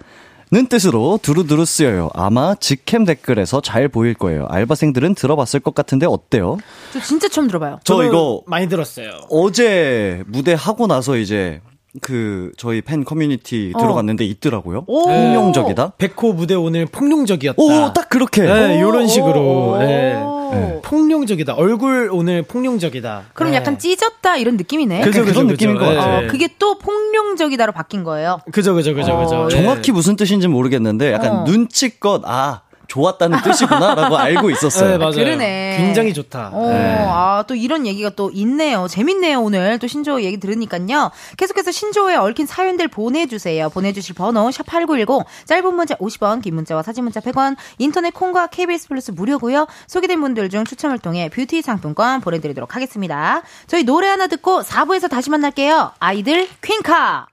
[0.53, 2.11] 는 뜻으로 두루두루 쓰여요.
[2.13, 4.47] 아마 직캠 댓글에서 잘 보일 거예요.
[4.49, 6.59] 알바생들은 들어봤을 것 같은데 어때요?
[6.93, 7.79] 저 진짜 처음 들어봐요.
[7.85, 9.11] 저 이거 많이 들었어요.
[9.31, 11.61] 어제 무대 하고 나서 이제
[12.01, 13.79] 그 저희 팬 커뮤니티 어.
[13.81, 14.85] 들어갔는데 있더라고요.
[14.87, 15.07] 오.
[15.07, 15.95] 폭룡적이다.
[15.99, 17.61] 백호 무대 오늘 폭룡적이었다.
[17.61, 18.43] 오, 딱 그렇게.
[18.43, 19.41] 네, 요런 식으로.
[19.73, 19.79] 오.
[19.79, 20.15] 네.
[20.53, 20.81] 네.
[20.83, 21.55] 폭룡적이다.
[21.55, 23.25] 얼굴 오늘 폭룡적이다.
[23.35, 23.57] 그럼 네.
[23.57, 25.03] 약간 찢었다 이런 느낌이네.
[25.03, 25.85] 그죠, 그런 그죠, 느낌인 그죠.
[25.87, 25.97] 것 네.
[25.97, 26.27] 같아요.
[26.27, 28.41] 어, 그게 또 폭룡적이다로 바뀐 거예요.
[28.51, 29.49] 그죠, 그죠, 그죠, 어, 그죠.
[29.49, 29.63] 네.
[29.63, 31.45] 정확히 무슨 뜻인지 모르겠는데 약간 어.
[31.45, 34.91] 눈치껏 아 좋았다는 뜻이구나라고 알고 있었어요.
[34.91, 35.13] 네, 맞아요.
[35.15, 35.77] 그러네.
[35.79, 36.51] 굉장히 좋다.
[36.53, 37.07] 어, 네.
[37.09, 38.87] 아, 또 이런 얘기가 또 있네요.
[38.89, 39.79] 재밌네요, 오늘.
[39.79, 41.11] 또 신조어 얘기 들으니까요.
[41.37, 43.71] 계속해서 신조어에 얽힌 사연들 보내주세요.
[43.71, 45.25] 보내주실 번호, 샵8910.
[45.47, 47.57] 짧은 문자 50원, 긴 문자와 사진 문자 100원.
[47.79, 53.43] 인터넷 콩과 KBS 플러스 무료고요 소개된 분들 중 추첨을 통해 뷰티 상품권 보내드리도록 하겠습니다.
[53.67, 55.93] 저희 노래 하나 듣고 4부에서 다시 만날게요.
[56.01, 57.30] 아이들 퀸카!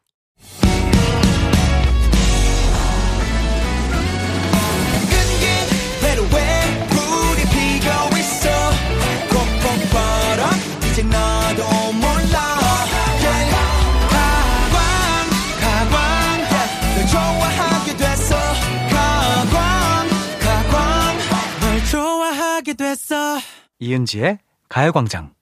[23.79, 25.33] 이은지의 가요광장.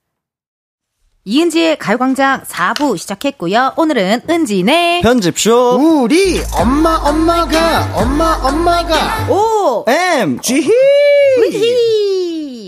[1.24, 3.72] 이은지의 가요광장 4부 시작했고요.
[3.76, 5.00] 오늘은 은지네.
[5.02, 9.84] 편집쇼 우리 엄마 엄마가 엄마 엄마가 오!
[9.88, 10.70] M 지희
[11.38, 12.15] 우히!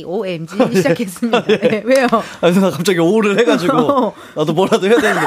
[0.09, 1.45] OMG 시작했습니다.
[1.47, 2.07] 네, 왜요?
[2.41, 5.27] 아, 나 갑자기 O를 해가지고 나도 뭐라도 해야 되는데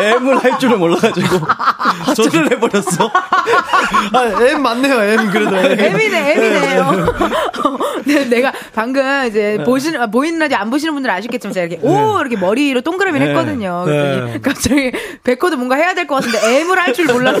[0.00, 3.10] M을 할 줄을 몰라가지고 하트를 해버렸어.
[4.12, 7.06] 아, M 맞네요 M 그래도 M이네, M이네요.
[8.04, 11.86] 네, 내가 방금 이제 보시는, 아, 보이는 라디오 안 보시는 분들 은 아시겠지만 제가 이렇게
[11.86, 12.18] 오!
[12.20, 13.32] 이렇게 머리로 동그라미를 네.
[13.32, 13.84] 했거든요.
[13.86, 13.92] 네.
[13.92, 14.92] 그랬더니 갑자기
[15.24, 17.40] 백호도 뭔가 해야 될 것 같은데 M을 할 줄 몰라서.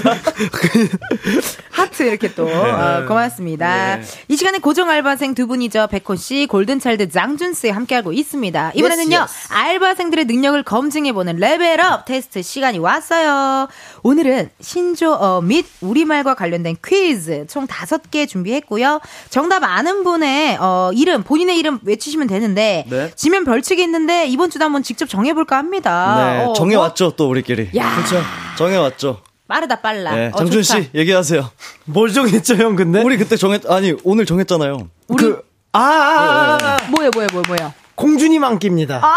[1.70, 2.46] 하트 이렇게 또.
[2.48, 3.98] 어, 고맙습니다.
[4.28, 5.88] 이 시간에 고정 알바생 두 분이죠.
[5.90, 8.72] 백호 씨, 골든 차일드 장준 씨 함께하고 있습니다.
[8.74, 13.68] 이번에는요, Yes, 알바생들의 능력을 검증해보는 레벨업 테스트 시간이 왔어요.
[14.02, 19.00] 오늘은 신조어 및 우리말과 관련된 퀴즈 총 다섯 개 준비했고요.
[19.30, 23.10] 정답 아는 분의 어, 이름, 본인의 이름 외치시면 되는데, 네.
[23.16, 26.16] 지면 벌칙이 있는데, 이번 주도 한번 직접 정해볼까 합니다.
[26.38, 27.70] 네, 어, 정해왔죠 또 우리끼리.
[27.72, 27.82] 뭐?
[27.82, 28.22] 야, 그렇죠
[28.58, 29.20] 정해왔죠.
[29.48, 30.14] 빠르다 빨라.
[30.14, 30.62] 네, 어, 장준.
[30.64, 31.48] 씨 얘기하세요.
[31.84, 33.00] 뭘 정했죠, 형, 근데?
[33.02, 34.88] 우리 그때 정했 아니 오늘 정했잖아요.
[35.16, 35.45] 그, 아, 아,
[35.76, 37.72] 아, 아, 뭐야 뭐야 뭐야 뭐야.
[37.94, 39.00] 공주님 안기입니다.
[39.02, 39.16] 아!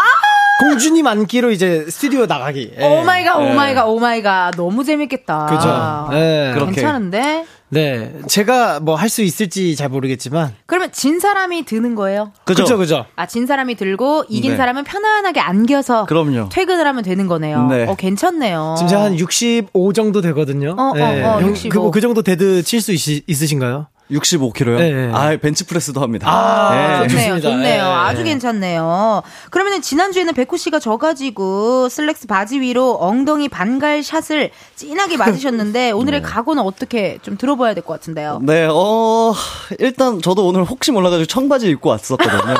[0.60, 2.74] 공주님 안기로 이제 스튜디오 나가기.
[2.78, 2.84] 예.
[2.84, 3.50] oh my god 네.
[3.50, 5.46] oh my god oh my god 너무 재밌겠다.
[5.46, 6.08] 그죠.
[6.10, 6.50] 네.
[6.52, 6.72] 그렇게.
[6.72, 7.46] 괜찮은데?
[7.70, 8.12] 네.
[8.28, 10.54] 제가 뭐 할 수 있을지 잘 모르겠지만.
[10.66, 12.32] 그러면 진 사람이 드는 거예요?
[12.44, 12.64] 그죠?
[12.64, 13.06] 그죠, 그죠.
[13.16, 14.56] 아, 진 사람이 들고 이긴 네.
[14.58, 16.50] 사람은 편안하게 안겨서 그럼요.
[16.50, 17.66] 퇴근을 하면 되는 거네요.
[17.68, 17.86] 네.
[17.86, 18.74] 어, 괜찮네요.
[18.76, 20.74] 지금 제가 한 65 정도 되거든요.
[20.78, 21.22] 어, 어, 예.
[21.22, 21.84] 어, 형, 65.
[21.84, 23.86] 그, 그 정도 데드 칠 수 있으신가요?
[24.10, 24.76] 65kg요?
[24.78, 25.12] 네, 네.
[25.14, 26.26] 아 벤치프레스도 합니다.
[26.28, 27.08] 아, 네.
[27.08, 27.50] 좋네요, 좋습니다.
[27.50, 27.74] 좋네요.
[27.84, 27.88] 예.
[27.88, 29.22] 아주 괜찮네요.
[29.50, 36.62] 그러면은 지난주에는 백호 씨가 져가지고 슬랙스 바지 위로 엉덩이 반갈 샷을 진하게 맞으셨는데 오늘의 각오는
[36.62, 38.40] 어떻게 좀 들어봐야 될 것 같은데요.
[38.42, 39.32] 네, 어,
[39.78, 42.54] 일단 저도 오늘 혹시 몰라 가지고 청바지 입고 왔었거든요.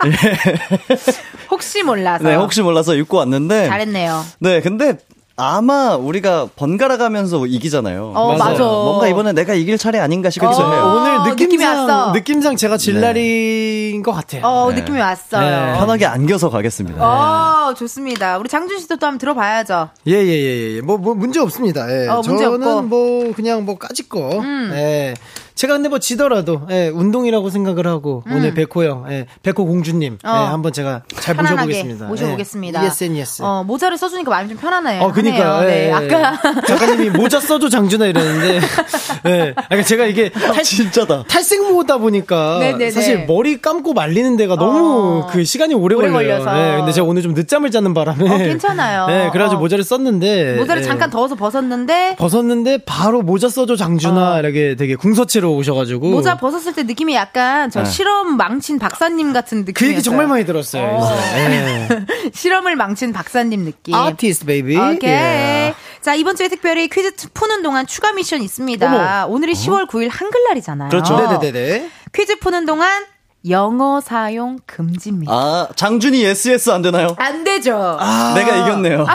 [1.50, 2.24] 혹시 몰라서.
[2.24, 3.66] 네, 혹시 몰라서 입고 왔는데.
[3.68, 4.24] 잘했네요.
[4.40, 4.98] 네, 근데
[5.40, 8.12] 아마 우리가 번갈아 가면서 이기잖아요.
[8.14, 8.52] 어, 맞아요.
[8.52, 8.62] 맞아.
[8.62, 10.62] 뭔가 이번에 내가 이길 차례 아닌가 싶기도 그쵸.
[10.70, 10.82] 해요.
[10.82, 12.12] 어, 오늘 느낌이 느낌상, 왔어.
[12.12, 14.42] 느낌상 제가 질 날인 것 같아요.
[14.44, 14.76] 어, 네.
[14.80, 15.40] 느낌이 왔어요.
[15.72, 15.78] 네.
[15.78, 17.02] 편하게 안겨서 가겠습니다.
[17.02, 18.38] 어, 좋습니다.
[18.38, 19.88] 우리 장준 씨도 또 한번 들어봐야죠.
[20.06, 20.80] 예, 예, 예, 예.
[20.82, 21.90] 뭐, 뭐, 문제 없습니다.
[21.90, 22.08] 예.
[22.08, 22.82] 어, 문제 저는 없고.
[22.82, 24.38] 뭐, 그냥 뭐, 까짓 거.
[24.40, 24.70] 음.
[24.74, 25.14] 예.
[25.60, 30.26] 제가 근데 뭐 지더라도, 예, 운동이라고 생각을 하고, 오늘 백호 형, 예, 백호 공주님, 음.
[30.26, 30.44] 어.
[30.46, 32.06] 예, 한번 제가 잘 모셔보겠습니다.
[32.06, 32.82] 모셔보겠습니다.
[32.82, 32.86] 예.
[32.86, 33.42] yes, yes.
[33.42, 35.02] 어, 모자를 써주니까 마음이 좀 편하네요.
[35.02, 35.60] 어, 그니까.
[35.60, 35.92] 네, 예, 예.
[35.92, 36.40] 아까.
[36.66, 38.54] 작가님이 모자 써줘 장준아 이랬는데,
[39.28, 39.52] 예.
[39.54, 41.24] 아, 그러니까 제가 이게 탈, 진짜다.
[41.24, 42.90] 탈색 모다 보니까 네네네.
[42.90, 45.26] 사실 머리 감고 말리는 데가 너무 어.
[45.30, 46.42] 그 시간이 오래, 오래 걸려요.
[46.42, 46.58] 걸려서.
[46.58, 49.08] 예, 근데 제가 오늘 좀 늦잠을 자는 바람에 어, 괜찮아요.
[49.10, 49.60] 예, 그래가지고 어.
[49.60, 50.86] 모자를 썼는데 모자를 예.
[50.86, 54.38] 잠깐 더워서 벗었는데 벗었는데 바로 모자 써줘 장준아 어.
[54.38, 57.90] 이렇게 되게 궁서체로 오셔가지고 모자 벗었을 때 느낌이 약간 저 네.
[57.90, 59.74] 실험 망친 박사님 같은 느낌이었어요.
[59.74, 60.84] 그 얘기 정말 많이 들었어요.
[60.84, 61.10] 어.
[61.36, 61.88] 예.
[62.32, 63.94] 실험을 망친 박사님 느낌.
[63.94, 64.76] artist baby.
[64.76, 65.10] 오케이.
[65.10, 65.74] 예.
[66.00, 69.26] 자, 이번 주에 특별히 퀴즈 푸는 동안 추가 미션 있습니다.
[69.26, 70.88] 오늘이 10월 9일 한글날이잖아요.
[70.88, 71.16] 그렇죠.
[71.20, 71.90] 네네네네.
[72.14, 73.04] 퀴즈 푸는 동안
[73.48, 75.32] 영어 사용 금지입니다.
[75.32, 77.14] 아, 장준이 yes, yes 안 되나요?
[77.18, 77.98] 안 되죠.
[78.34, 79.06] 내가 이겼네요.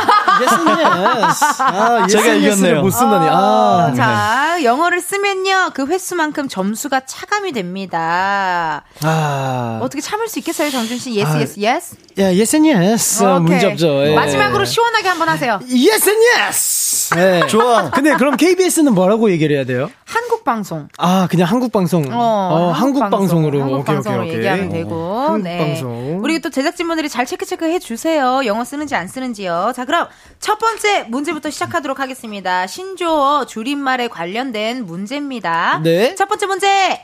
[0.42, 1.62] yes yes.
[1.62, 2.82] 아, 제가 yes, 이겼네요.
[2.82, 3.28] 못 쓴다니.
[3.30, 3.94] 어, 아.
[3.94, 5.72] 자, 영어를 쓰면요.
[5.76, 8.84] 그 횟수만큼 점수가 차감이 됩니다.
[9.04, 9.80] 아.
[9.82, 11.14] 어떻게 참을 수 있겠어요, 장준 씨?
[11.14, 11.96] yes, 아, yes, yes.
[12.18, 13.24] 야, yes yes.
[13.24, 13.40] 어.
[13.40, 14.08] 문제 없죠.
[14.08, 14.16] 예.
[14.16, 15.60] 마지막으로 시원하게 한번 하세요.
[15.70, 16.10] yes
[16.50, 17.16] yes.
[17.18, 17.48] 예.
[17.48, 17.92] 좋아.
[17.92, 19.92] 근데 그럼 KBS는 뭐라고 얘기를 해야 돼요?
[20.06, 20.88] 한국 방송.
[21.00, 22.06] 아, 그냥 한국 방송.
[22.12, 23.62] 어, 한국 방송 으로.
[23.62, 24.38] 한국 오케이, 방송으로 오케이, 오케이.
[24.40, 25.20] 얘기하면 되고.
[25.20, 25.58] 한국 네.
[25.58, 26.20] 방송.
[26.24, 28.46] 우리 또 제작진분들이 잘 체크 체크 해 주세요.
[28.46, 29.74] 영어 쓰는지 안 쓰는지요.
[29.76, 30.08] 자, 그럼
[30.40, 32.68] 첫 번째 문제부터 시작하도록 하겠습니다.
[32.68, 35.82] 신조어 줄임말에 관련된 문제입니다.
[35.84, 36.14] 네.
[36.16, 37.02] 첫 번째 문제.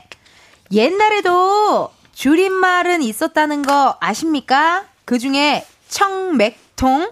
[0.70, 4.84] 옛날에도 줄임말은 있었다는 거 아십니까?
[5.04, 7.10] 그 중에 청맥통.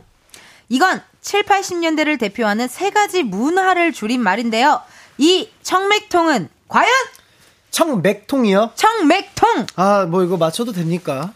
[0.69, 4.81] 이건 7, 80년대를 대표하는 세 가지 문화를 줄인 말인데요.
[5.21, 6.91] 이 청맥통은 과연
[7.71, 8.71] 청맥통이요?
[8.75, 9.67] 청맥통.
[9.77, 11.33] 아, 뭐 이거 맞춰도 됩니까?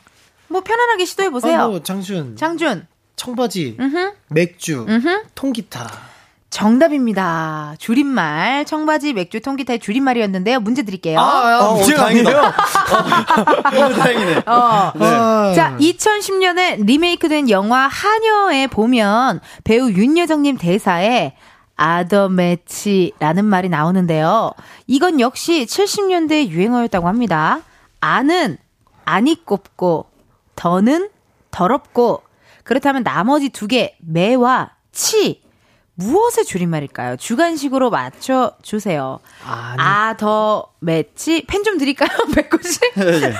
[0.48, 1.60] 뭐 편안하게 시도해 보세요.
[1.60, 2.36] 아, 뭐 장준.
[2.36, 2.86] 장준.
[3.16, 3.76] 청바지.
[3.78, 4.12] 음흠.
[4.30, 4.86] 맥주.
[4.88, 5.24] 음흠.
[5.34, 5.90] 통기타.
[6.48, 7.74] 정답입니다.
[7.78, 8.64] 줄임말.
[8.64, 10.60] 청바지, 맥주, 통기타의 줄임말이었는데요.
[10.60, 11.18] 문제 드릴게요.
[11.20, 12.30] 아, 어, 문제가 다행이다.
[12.30, 12.52] 아니에요?
[13.82, 14.36] 너무 다행이네.
[14.46, 14.92] 어.
[14.98, 15.52] 아.
[15.54, 21.34] 자, 2010년에 리메이크된 영화 하녀에 보면 배우 윤여정님 대사에
[21.76, 24.52] 아더매치라는 말이 나오는데요.
[24.86, 27.60] 이건 역시 70년대 유행어였다고 합니다.
[28.00, 28.58] 아는
[29.04, 30.06] 아니 꼽고
[30.56, 31.10] 더는
[31.50, 32.22] 더럽고
[32.64, 35.42] 그렇다면 나머지 두 개 매와 치
[35.96, 37.16] 무엇의 줄임말일까요?
[37.16, 39.20] 주관식으로 맞춰 주세요.
[39.46, 39.80] 아니.
[39.80, 42.80] 아더 매치 펜 좀 드릴까요, 백구 씨?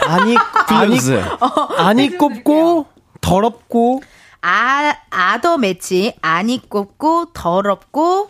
[0.06, 0.36] 아니,
[0.68, 1.38] 아니, 들려주세요.
[1.78, 2.86] 아니 꼽고,
[3.20, 4.02] 더럽고,
[4.46, 8.28] 아, 아더 매치, 아니 꼽고, 더럽고,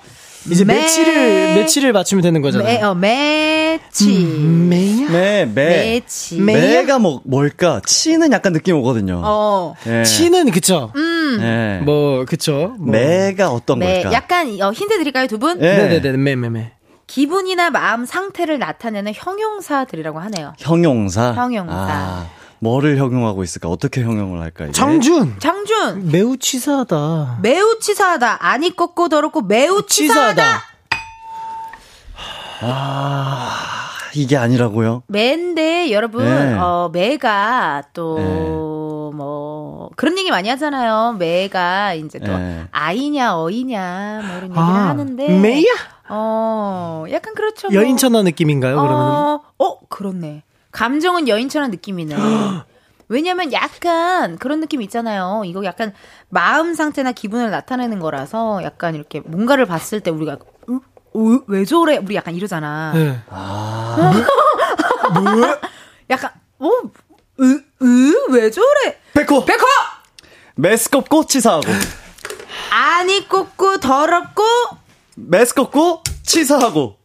[0.49, 2.65] 이제 매- 매치를, 매치를 맞추면 되는 거잖아요.
[2.69, 4.25] 매, 어, 매치.
[4.25, 5.11] 매야?
[5.11, 5.65] 매, 매.
[5.95, 6.39] 매치.
[6.41, 7.81] 매- 매가 뭐, 뭘까?
[7.85, 9.23] 치는 약간 느낌 오거든요.
[9.25, 10.05] 어, 예.
[10.05, 10.93] 치는, 그쵸?
[10.95, 11.39] 음.
[11.43, 11.83] 예.
[11.85, 12.77] 뭐, 그쵸?
[12.79, 12.93] 뭐.
[12.93, 14.12] 매가 어떤 매, 걸까?
[14.12, 15.61] 약간, 어, 힌트 드릴까요, 두 분?
[15.61, 15.77] 예.
[15.77, 16.73] 네네네, 매, 매, 매.
[17.09, 20.53] 기분이나 마음 상태를 나타내는 형용사들이라고 하네요.
[20.59, 21.33] 형용사.
[21.33, 21.75] 형용사.
[21.77, 22.27] 아,
[22.65, 23.69] 뭐를 형용하고 있을까?
[23.69, 24.65] 어떻게 형용을 할까?
[24.65, 24.73] 이게?
[24.73, 25.37] 장준!
[25.39, 27.41] 장준, 매우 치사하다.
[27.43, 28.39] 매우 치사하다.
[28.41, 30.33] 아니 꼽고, 더럽고, 매우 치사하다.
[30.35, 30.65] 치사하다.
[32.62, 33.51] 아,
[34.15, 35.03] 이게 아니라고요?
[35.09, 36.55] 매인데 여러분 네.
[36.55, 38.25] 어 매가 또 네.
[38.25, 41.17] 뭐 그런 얘기 많이 하잖아요.
[41.19, 42.65] 매가 이제 또 네.
[42.71, 45.65] 아이냐 어이냐 뭐 이런 얘기를 아, 하는데 매야?
[46.09, 47.69] 어 약간 그렇죠.
[47.69, 47.77] 뭐.
[47.77, 49.01] 여인천하 느낌인가요, 그러면?
[49.01, 50.43] 어, 어 그렇네.
[50.75, 52.16] 감정은 여인처럼 느낌이네.
[53.09, 55.43] 왜냐면 약간 그런 느낌 있잖아요.
[55.47, 55.95] 이거 약간
[56.29, 60.81] 마음 상태나 기분을 나타내는 거라서 약간 이렇게 뭔가를 봤을 때 우리가 음,
[61.14, 61.97] 어, 왜 저래?
[61.99, 62.93] 우리 약간 이러잖아.
[62.95, 63.18] 네.
[63.31, 64.12] 아.
[65.14, 65.59] 뭐?
[66.11, 66.68] 약간 어,
[67.41, 68.99] 으, 으, 왜 저래?
[69.12, 69.45] 백호!
[69.45, 69.64] 백호!
[70.57, 71.68] 메스껍고 치사하고.
[72.70, 74.43] 아니 꽂고 더럽고
[75.14, 76.97] 메스껍고 치사하고.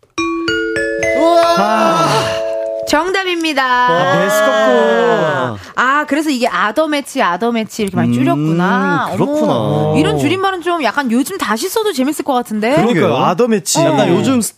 [2.89, 3.63] 정답입니다.
[3.63, 5.59] 아, 메스껍고.
[5.75, 9.09] 아, 그래서 이게 아더 매치, 아더 매치 이렇게 많이 줄였구나.
[9.11, 9.53] 음, 그렇구나.
[9.53, 12.75] 어머, 이런 줄임말은 좀 약간 요즘 다시 써도 재밌을 것 같은데.
[12.75, 12.93] 그러게요.
[12.93, 13.79] 그러니까 아더 매치.
[13.79, 14.55] 약간 요즘 스-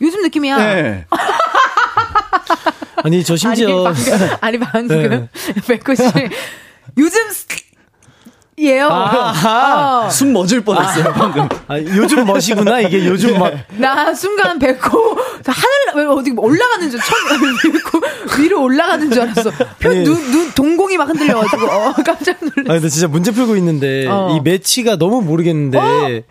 [0.00, 0.56] 요즘 느낌이야.
[0.56, 1.06] 네.
[3.04, 5.28] 아니 저 심지어 아니 방금, 아니, 방금 네.
[5.68, 6.02] 백호 씨
[6.98, 7.46] 요즘 스-
[8.60, 8.86] 예요.
[8.88, 10.08] 어.
[10.10, 11.48] 숨 멎을 뻔했어요 방금.
[11.68, 17.72] 아, 요즘 멋이구나 이게 요즘 막 나 순간 백호 하늘 왜 어디 올라가는 줄 처음
[17.72, 18.00] 백호
[18.42, 19.50] 위로 올라가는 줄 알았어.
[19.84, 20.02] 아니.
[20.02, 22.70] 눈눈 동공이 막 흔들려가지고 어, 깜짝 놀랐어.
[22.70, 24.36] 아, 근데 진짜 문제 풀고 있는데 어.
[24.36, 26.24] 이 매치가 너무 모르겠는데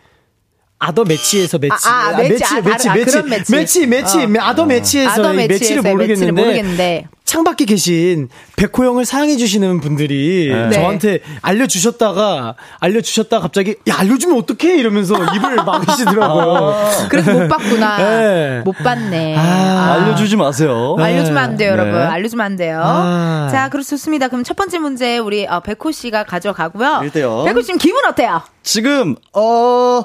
[0.80, 3.52] 아더 매치에서 매치 아, 아, 매치, 아, 매치 아, 매치 매치.
[3.52, 4.28] 매치 매치 어.
[4.42, 7.08] 아더 매치에서 아더 이 매치를 모르겠는데, 모르겠는데.
[7.26, 10.70] 창밖에 계신 백호 형을 사랑해 주시는 분들이 네.
[10.72, 16.76] 저한테 알려주셨다가 알려주셨다가 갑자기 야 알려주면 어떡해 이러면서 입을 막으시더라고요.
[17.10, 17.98] 그래서 못 봤구나.
[17.98, 18.62] 네.
[18.64, 19.36] 못 봤네.
[19.36, 19.94] 아, 아.
[19.96, 20.96] 알려주지 마세요.
[20.98, 21.80] 알려주면 안 돼요, 네.
[21.82, 22.02] 여러분.
[22.02, 22.82] 알려주면 안 돼요.
[22.84, 23.50] 아.
[23.52, 24.28] 자, 그렇 좋습니다.
[24.30, 27.02] 그럼 첫 번째 문제 우리 어, 백호 씨가 가져가고요.
[27.04, 27.44] 일대요.
[27.46, 28.42] 백호 씨 기분 어때요?
[28.64, 30.04] 지금 어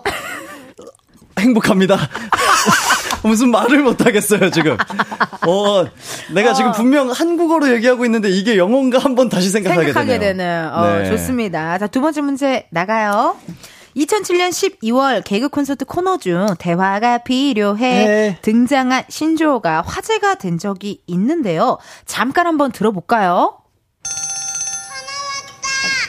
[1.39, 1.97] 행복합니다.
[3.23, 4.77] 무슨 말을 못 하겠어요 지금.
[5.47, 5.85] 어
[6.33, 10.37] 내가 지금 분명 한국어로 얘기하고 있는데 이게 영어인가 한번 다시 생각하게, 생각하게 되네요.
[10.39, 10.73] 되는.
[10.73, 11.11] 어, 네.
[11.11, 11.79] 좋습니다.
[11.79, 13.37] 자, 두 번째 문제 나가요.
[13.97, 18.39] 2007년 12월 개그 콘서트 코너 중 대화가 필요해 네.
[18.43, 21.79] 등장한 신조어가 화제가 된 적이 있는데요.
[22.07, 23.59] 잠깐 한번 들어볼까요?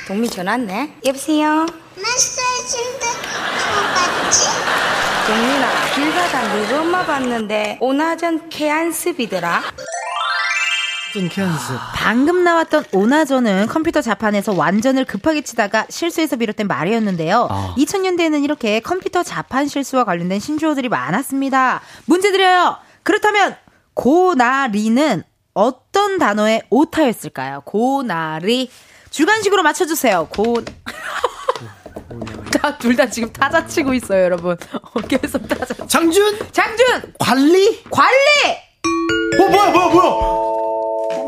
[0.07, 0.95] 동미 전화 왔네.
[1.05, 1.65] 여보세요.
[1.95, 3.05] 메시지인데
[3.95, 5.12] 받지?
[5.25, 8.49] 동민아 길 가다 너희 엄마 봤는데 오나전.
[11.13, 11.77] 전 케안스.
[11.93, 17.47] 방금 나왔던 오나전은 컴퓨터 자판에서 완전을 급하게 치다가 실수해서 비롯된 말이었는데요.
[17.77, 21.81] 2000년대에는 이렇게 컴퓨터 자판 실수와 관련된 신조어들이 많았습니다.
[22.05, 22.77] 문제 드려요.
[23.03, 23.55] 그렇다면
[23.93, 27.61] 고나리는 어떤 단어의 오타였을까요?
[27.61, 28.69] 고나리.
[29.11, 30.27] 주관식으로 맞춰주세요.
[30.31, 30.55] 고.
[32.79, 34.55] 둘 다 지금 타자 치고 있어요, 여러분.
[34.73, 35.73] 어, 계속 타자.
[35.87, 37.13] 장준 장준!
[37.19, 37.83] 관리?
[37.89, 38.11] 관리!
[39.39, 40.09] 어 뭐야 뭐야 뭐야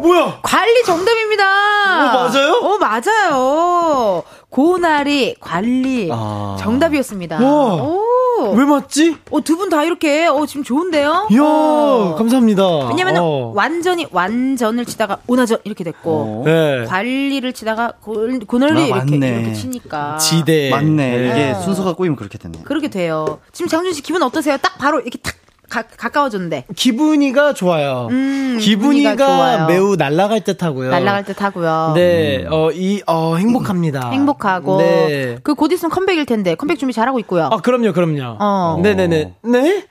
[0.02, 0.40] 뭐야?
[0.44, 1.44] 관리 정답입니다.
[1.46, 2.52] 어, 맞아요?
[2.62, 4.24] 어, 맞아요.
[4.60, 6.08] 고나리, 관리.
[6.14, 6.56] 아.
[6.62, 7.40] 정답이었습니다.
[7.40, 7.74] 우와.
[7.84, 8.54] 오.
[8.56, 9.18] 왜 맞지?
[9.32, 11.28] 어, 두 분 다 이렇게, 어, 지금 좋은데요?
[11.30, 12.16] 이야 어.
[12.18, 12.88] 감사합니다.
[12.88, 13.52] 왜냐면 어.
[13.54, 16.44] 완전히 완전을 치다가 오나전 이렇게 됐고 어.
[16.46, 16.86] 네.
[16.86, 18.16] 관리를 치다가 고,
[18.48, 19.16] 고널리 아, 이렇게.
[19.18, 21.30] 이렇게 치니까 지대 맞네.
[21.32, 21.62] 이게 어.
[21.62, 22.60] 순서가 꼬이면 그렇게 됐네.
[22.64, 23.40] 그렇게 돼요.
[23.52, 24.56] 지금 장준 씨 기분 어떠세요?
[24.58, 25.34] 딱 바로 이렇게 탁
[25.70, 28.08] 가, 가까워졌는데 기분이가 좋아요.
[28.12, 29.68] 음, 기분이가 기분이가 좋아요.
[29.68, 30.92] 매우 날아갈 듯하고요.
[30.92, 31.94] 날아갈 듯 하고요.
[31.96, 34.12] 네, 어, 이, 어, 행복합니다.
[34.12, 35.38] 행복하고 네.
[35.44, 37.50] 그곧 있으면 컴백일 텐데 컴백 준비 잘하고 있고요.
[37.52, 38.38] 아, 그럼요, 그럼요.
[38.40, 38.80] 어.
[38.82, 39.34] 네네네.
[39.44, 39.86] 네?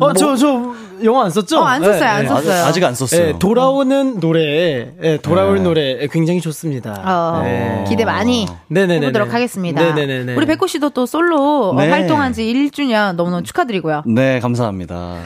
[0.00, 1.58] 어, 저, 저, 영어 안 썼죠?
[1.58, 2.52] 어, 안 썼어요, 안 네, 썼어요.
[2.52, 3.26] 아직, 아직 안 썼어요.
[3.26, 5.62] 네, 돌아오는 노래, 네, 돌아올 네.
[5.62, 7.02] 노래 굉장히 좋습니다.
[7.04, 7.84] 어, 네.
[7.88, 9.06] 기대 많이 네네네.
[9.06, 9.82] 해보도록 하겠습니다.
[9.94, 10.34] 네네네.
[10.34, 11.90] 우리 백호 씨도 또 솔로 어, 네.
[11.90, 14.02] 활동한 지 1주년 너무너무 축하드리고요.
[14.06, 15.16] 네, 감사합니다.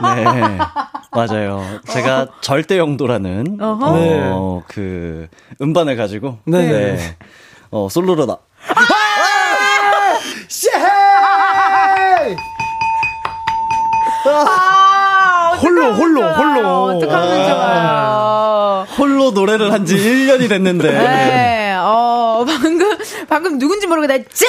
[0.00, 0.58] 네,
[1.12, 1.62] 맞아요.
[1.88, 3.86] 제가 절대 영도라는 어허.
[3.90, 5.28] 어, 그
[5.60, 6.66] 음반을 가지고 네.
[6.66, 7.16] 네.
[7.70, 8.38] 어, 솔로로 나쉐
[14.30, 16.82] 아, 홀로, 홀로, 홀로.
[16.84, 17.48] 어떡하면 아.
[17.48, 18.86] 좋아요.
[18.98, 22.98] 홀로 노래를 한 지 1년이 됐는데 네, 어, 방금,
[23.28, 24.24] 방금 누군지 모르겠다.
[24.32, 24.46] 쟤!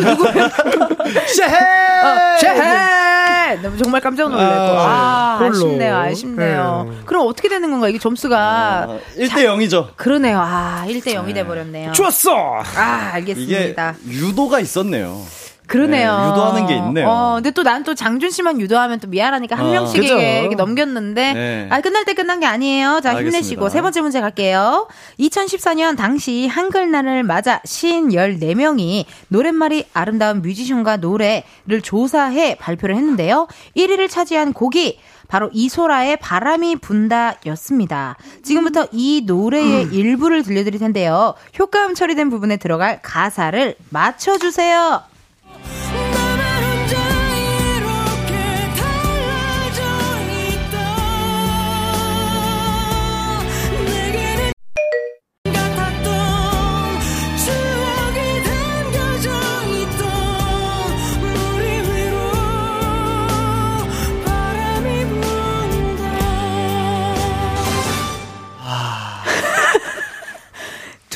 [0.00, 0.44] 누구야?
[0.44, 3.58] 어, 쟤!
[3.62, 4.78] 너무 정말 깜짝 놀랐고.
[4.78, 5.50] 아, 아, 홀로.
[5.52, 6.86] 아쉽네요, 아쉽네요.
[6.90, 6.96] 네.
[7.06, 7.88] 그럼 어떻게 되는 건가?
[7.88, 8.36] 이게 점수가.
[8.38, 9.88] 아, 1대 0이죠.
[9.96, 10.38] 그러네요.
[10.40, 11.92] 아, 1대 0이 돼버렸네요.
[11.92, 12.30] 좋았어!
[12.76, 13.94] 아, 이게 알겠습니다.
[14.08, 15.20] 유도가 있었네요.
[15.66, 16.16] 그러네요.
[16.18, 17.08] 네, 유도하는 게 있네요.
[17.08, 20.20] 어, 근데 또 난 또 장준 씨만 유도하면 또 미안하니까 한 아, 명씩에게 그죠.
[20.20, 21.66] 이렇게 넘겼는데, 네.
[21.70, 23.00] 아, 끝날 때 끝난 게 아니에요.
[23.02, 23.36] 자, 알겠습니다.
[23.38, 23.68] 힘내시고.
[23.68, 24.88] 세 번째 문제 갈게요.
[25.20, 33.46] 2014년 당시 한글날을 맞아 시인 14명이 노랫말이 아름다운 뮤지션과 노래를 조사해 발표를 했는데요.
[33.76, 34.98] 1위를 차지한 곡이
[35.28, 38.16] 바로 이소라의 바람이 분다 였습니다.
[38.44, 41.34] 지금부터 이 노래의 일부를 들려드릴 텐데요.
[41.58, 45.02] 효과음 처리된 부분에 들어갈 가사를 맞춰주세요.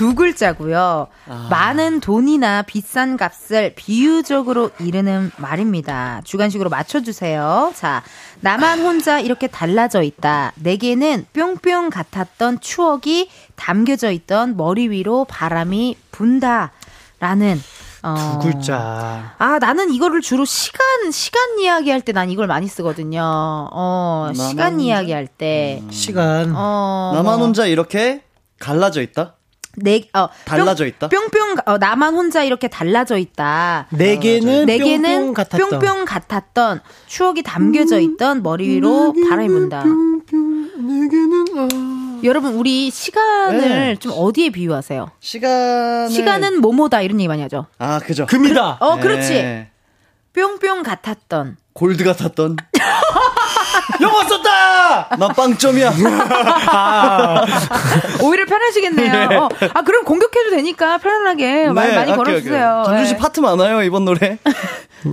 [0.01, 1.09] 두 글자고요.
[1.28, 1.48] 아.
[1.51, 6.22] 많은 돈이나 비싼 값을 비유적으로 이르는 말입니다.
[6.24, 7.74] 주관식으로 맞춰주세요.
[7.76, 8.03] 자,
[8.40, 10.53] 나만 혼자 이렇게 달라져 있다.
[10.55, 16.72] 내게는 뿅뿅 같았던 추억이 담겨져 있던 머리 위로 바람이 분다.
[17.18, 17.61] 라는
[18.03, 19.34] 어, 두 글자.
[19.36, 23.20] 아, 나는 이거를 주로 시간, 시간 이야기 할 때 난 이걸 많이 쓰거든요.
[23.70, 24.80] 어, 시간?
[24.80, 25.82] 이야기 할 때.
[25.90, 26.55] 시간.
[26.57, 27.12] 어.
[27.16, 28.22] 나만 혼자 이렇게
[28.59, 29.34] 갈라져 있다?
[29.76, 31.08] 내, 어, 달라져 뿅- 있다?
[31.08, 33.86] 뿅뿅, 어, 나만 혼자 이렇게 달라져 있다.
[33.90, 35.68] 내게는 내게는 뿅뿅 같았던.
[35.78, 39.84] 뿅뿅 같았던 추억이 담겨져 있던 머리 위로 바람이 분다.
[42.22, 43.96] 여러분, 우리 시간을 네.
[43.96, 45.10] 좀 어디에 비유하세요?
[45.20, 46.10] 시간을.
[46.10, 47.66] 시간은 뭐뭐다 이런 얘기 많이 하죠.
[47.78, 48.26] 아, 그죠.
[48.26, 48.78] 금이다.
[48.80, 49.32] 어, 그렇지.
[49.34, 49.70] 네.
[50.34, 51.56] 뿅뿅 같았던.
[51.72, 52.56] 골드 같았던.
[54.01, 55.16] 영어 썼다!
[55.16, 55.93] 나 빵점이야.
[58.22, 59.38] 오히려 편하시겠네요.
[59.41, 62.82] 어, 아, 그럼 공격해도 되니까 편안하게 말 많이 네, 걸어주세요.
[62.86, 63.18] 장준 씨 네.
[63.18, 64.38] 파트 많아요, 이번 노래.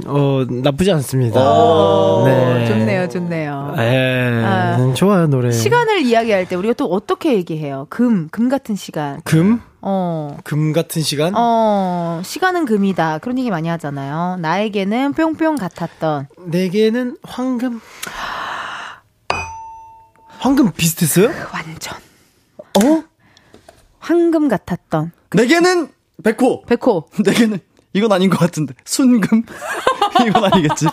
[0.05, 1.39] 어, 나쁘지 않습니다.
[1.39, 2.67] 오, 네.
[2.67, 3.75] 좋네요, 좋네요.
[3.77, 4.93] 예, 아.
[4.93, 5.51] 좋아요, 노래.
[5.51, 7.87] 시간을 이야기할 때 우리가 또 어떻게 얘기해요?
[7.89, 9.21] 금, 금 같은 시간.
[9.23, 9.61] 금?
[9.81, 10.37] 어.
[10.43, 11.33] 금 같은 시간?
[11.35, 13.19] 어, 시간은 금이다.
[13.19, 14.37] 그런 얘기 많이 하잖아요.
[14.41, 16.27] 나에게는 뿅뿅 같았던.
[16.47, 17.79] 내게는 황금.
[20.39, 21.29] 황금 비슷했어요?
[21.53, 21.95] 완전.
[22.59, 23.03] 어?
[23.99, 25.11] 황금 같았던.
[25.33, 25.89] 내게는
[26.23, 26.63] 백호.
[26.63, 27.09] 백호.
[27.25, 27.59] 내게는
[27.93, 28.73] 이건 아닌 것 같은데.
[28.85, 29.43] 순금.
[30.27, 30.85] 이건 아니겠지.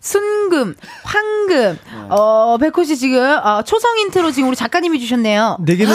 [0.00, 0.74] 순금,
[1.04, 1.78] 황금.
[2.08, 5.58] 어, 백호 씨 지금, 어, 초성 힌트로 지금 우리 작가님이 주셨네요.
[5.60, 5.94] 내게는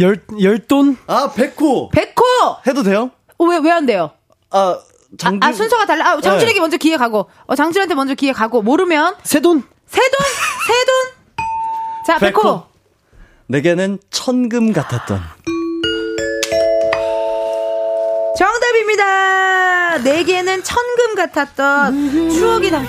[0.00, 0.96] 열, 열돈?
[1.06, 1.90] 아, 백호.
[1.90, 2.22] 백호!
[2.66, 3.10] 해도 돼요?
[3.38, 4.12] 어, 왜, 왜 안 돼요?
[4.50, 4.78] 아,
[5.18, 5.42] 장준.
[5.42, 6.10] 아, 순서가 달라.
[6.10, 6.60] 아, 장준에게 네.
[6.60, 7.28] 먼저 기회 가고.
[7.46, 8.62] 어, 장준한테 먼저 기회 가고.
[8.62, 9.16] 모르면.
[9.22, 9.62] 세돈?
[9.86, 10.10] 세돈?
[10.66, 11.44] 세돈?
[12.06, 12.42] 자, 백호.
[12.42, 12.62] 백호.
[13.46, 15.20] 내게는 천금 같았던.
[18.38, 19.98] 정답입니다.
[19.98, 22.86] 내게는 천금 같았던 추억이 담.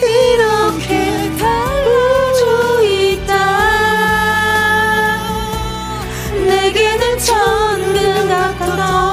[0.00, 3.34] 이렇게 달라져 있다.
[6.46, 9.11] 내게는 천금 같았던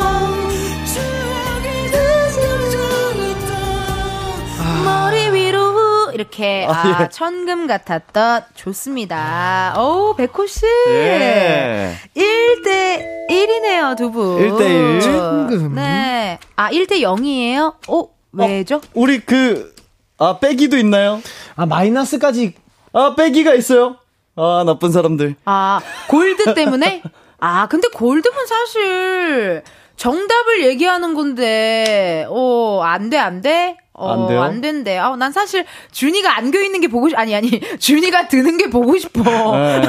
[6.24, 7.10] 이렇게 아, 아, 예.
[7.10, 9.74] 천금 같았던 좋습니다.
[9.78, 10.66] 오 백호 씨.
[10.90, 11.96] 예.
[12.14, 14.38] 1대 1이네요, 두 분.
[14.38, 15.00] 1대 1.
[15.02, 15.76] 천금.
[15.76, 16.38] 네.
[16.58, 17.76] 아, 1대 0이에요?
[17.88, 18.82] 어, 왜죠?
[18.94, 19.74] 우리 그,
[20.18, 21.22] 아, 빼기도 있나요?
[21.56, 22.54] 아, 마이너스까지.
[22.92, 23.96] 아, 빼기가 있어요.
[24.36, 25.36] 아, 나쁜 사람들.
[25.46, 27.02] 아, 골드 때문에?
[27.40, 29.64] 아, 근데 골드는 사실
[29.96, 33.78] 정답을 얘기하는 건데, 어, 안 돼, 안 돼?
[34.00, 34.42] 어, 안 돼요?
[34.42, 34.98] 안 된대.
[34.98, 38.98] 아, 난 사실 준이가 안겨 있는 게 보고 싶, 아니, 아니, 준이가 드는 게 보고
[38.98, 39.22] 싶어.
[39.24, 39.82] 네.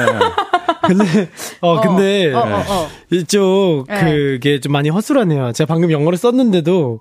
[0.83, 1.29] 근데,
[1.61, 2.89] 어, 근데, 어, 어, 어.
[3.11, 4.03] 이쪽, 네.
[4.03, 5.53] 그게 좀 많이 허술하네요.
[5.53, 6.99] 제가 방금 영어를 썼는데도.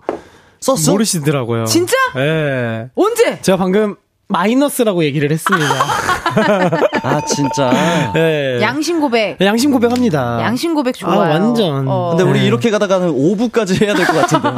[0.61, 0.93] 썼어?
[0.93, 1.65] 모르시더라고요.
[1.65, 1.95] 진짜?
[2.17, 2.91] 예.
[2.95, 3.41] 언제?
[3.41, 3.97] 제가 방금
[4.29, 5.67] 마이너스라고 얘기를 했습니다.
[7.03, 8.13] 아, 진짜.
[8.15, 8.59] 예.
[8.61, 9.41] 양심 고백.
[9.41, 10.39] 양심 고백합니다.
[10.43, 11.19] 양심 고백 좋아요.
[11.23, 11.87] 아, 완전.
[11.89, 12.11] 어.
[12.11, 12.47] 근데 우리 네.
[12.47, 14.49] 이렇게 가다가는 5부까지 해야 될 것 같은데.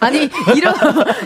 [0.00, 0.74] 아니 이러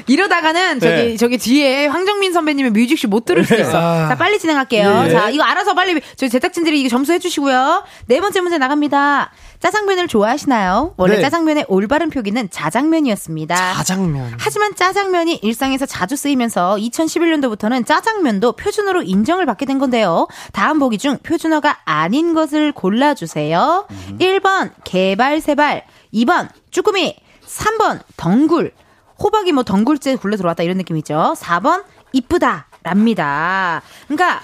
[0.07, 1.17] 이러다가는 저기 네.
[1.17, 3.79] 저기 뒤에 황정민 선배님의 뮤직쇼 못 들을 수도 있어.
[3.79, 4.09] 아.
[4.09, 5.05] 자 빨리 진행할게요.
[5.07, 5.11] 예.
[5.11, 7.85] 자 이거 알아서 빨리 저희 제작진들이 이거 점수 해주시고요.
[8.07, 9.33] 네 번째 문제 나갑니다.
[9.61, 10.95] 짜장면을 좋아하시나요?
[10.97, 11.23] 원래 네.
[11.23, 13.75] 짜장면의 올바른 표기는 자장면이었습니다.
[13.75, 14.35] 자장면.
[14.39, 20.27] 하지만 짜장면이 일상에서 자주 쓰이면서 2011년도부터는 짜장면도 표준어로 인정을 받게 된 건데요.
[20.53, 23.87] 다음 보기 중 표준어가 아닌 것을 골라주세요.
[24.19, 27.17] 1번 개발 세발, 2번 쭈꾸미,
[27.57, 28.73] 3번 덩굴,
[29.19, 31.35] 호박이 뭐 덩굴째 굴러 들어왔다 이런 느낌이죠.
[31.37, 33.83] 4번 이쁘다 랍니다.
[34.09, 34.43] 그러니까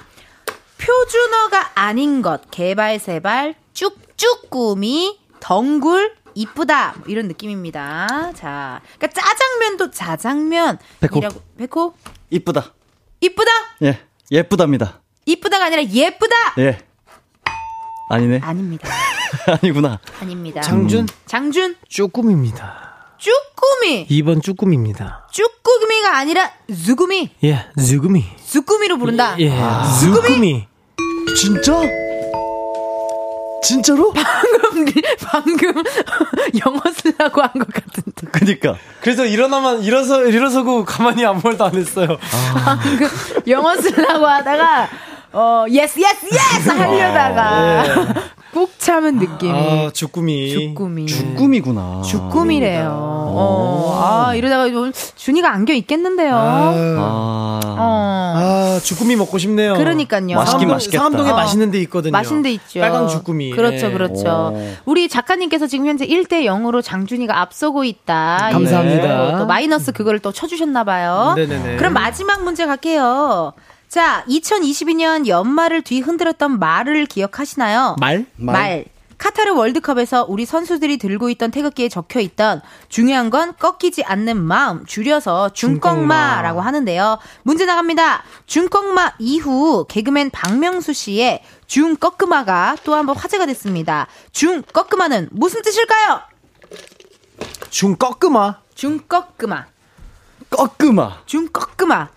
[0.78, 8.32] 표준어가 아닌 것 개발 세발, 쭉쭉 꾸미, 덩굴, 이쁘다 뭐 이런 느낌입니다.
[8.34, 10.78] 자, 그러니까 짜장면도 자장면.
[11.00, 11.18] 백호.
[11.18, 11.94] 이라고 백호
[12.30, 12.72] 이쁘다.
[13.20, 13.50] 이쁘다
[13.82, 14.00] 예.
[14.30, 15.00] 예쁘답니다.
[15.26, 16.36] 이쁘다가 아니라 예쁘다.
[16.58, 16.78] 예.
[18.10, 18.40] 아니네.
[18.42, 18.88] 아닙니다.
[19.60, 19.98] 아니구나.
[20.20, 20.60] 아닙니다.
[20.60, 21.08] 장준?
[21.26, 22.87] 장준 쭈꾸미입니다.
[23.18, 25.26] 쭈꾸미 2번 쭈꾸미입니다.
[25.32, 28.24] 쭈꾸미가 아니라 zu구미 예, 쭈꾸미.
[28.46, 29.34] zu구미로 부른다.
[29.40, 29.50] 예,
[30.00, 30.66] 쭈꾸미.
[31.36, 31.80] 진짜?
[33.62, 34.12] 진짜로?
[34.14, 35.72] 방금 방금
[36.64, 38.26] 영어 쓰려고 한 것 같은데.
[38.30, 38.76] 그니까.
[39.00, 42.16] 그래서 일어나만, 일어서, 일어서고 가만히 아무 말도 안 했어요.
[42.64, 43.08] 방금
[43.48, 44.88] 영어 쓰려고 하다가
[45.32, 47.84] 어 yes yes yes 하려다가
[48.52, 49.52] 꾹 참은 느낌이.
[49.52, 50.50] 아, 주꾸미.
[50.50, 51.06] 주꾸미.
[51.06, 52.02] 주꾸미구나.
[52.02, 52.88] 주꾸미래요.
[52.90, 56.34] 어, 아, 이러다가 좀 준이가 안겨 있겠는데요.
[56.34, 57.60] 아, 아.
[57.78, 58.34] 어.
[58.36, 59.74] 아, 주꾸미 먹고 싶네요.
[59.74, 60.34] 그러니까요.
[60.36, 60.98] 맛있긴 맛있겠다.
[61.04, 61.34] 상암동에 어.
[61.36, 62.12] 맛있는 데 있거든요.
[62.12, 62.80] 맛있는 데 있죠.
[62.80, 63.50] 빨강 주꾸미.
[63.50, 63.92] 그렇죠, 예.
[63.92, 64.52] 그렇죠.
[64.54, 64.68] 오.
[64.86, 68.48] 우리 작가님께서 지금 현재 1대 0으로 장준이가 앞서고 있다.
[68.50, 69.34] 감사합니다.
[69.34, 71.34] 예, 또 마이너스 그거를 또 쳐주셨나봐요.
[71.36, 71.76] 네네네.
[71.76, 73.52] 그럼 마지막 문제 갈게요.
[73.88, 77.96] 자, 2022년 연말을 뒤흔들었던 말을 기억하시나요?
[77.98, 78.26] 말?
[78.36, 78.84] 말.
[79.16, 85.48] 카타르 월드컵에서 우리 선수들이 들고 있던 태극기에 적혀 있던 중요한 건 꺾이지 않는 마음, 줄여서
[85.54, 87.18] 중꺾마라고 하는데요.
[87.42, 88.22] 문제 나갑니다.
[88.46, 94.06] 중꺾마 이후 개그맨 박명수 씨의 중꺾마가 또 한 번 화제가 됐습니다.
[94.30, 96.20] 중꺾마는 무슨 뜻일까요?
[97.70, 98.60] 중꺾으마.
[98.76, 99.66] 중꺾마.
[100.50, 101.16] 꺾으마.
[101.26, 102.08] 중꺾마.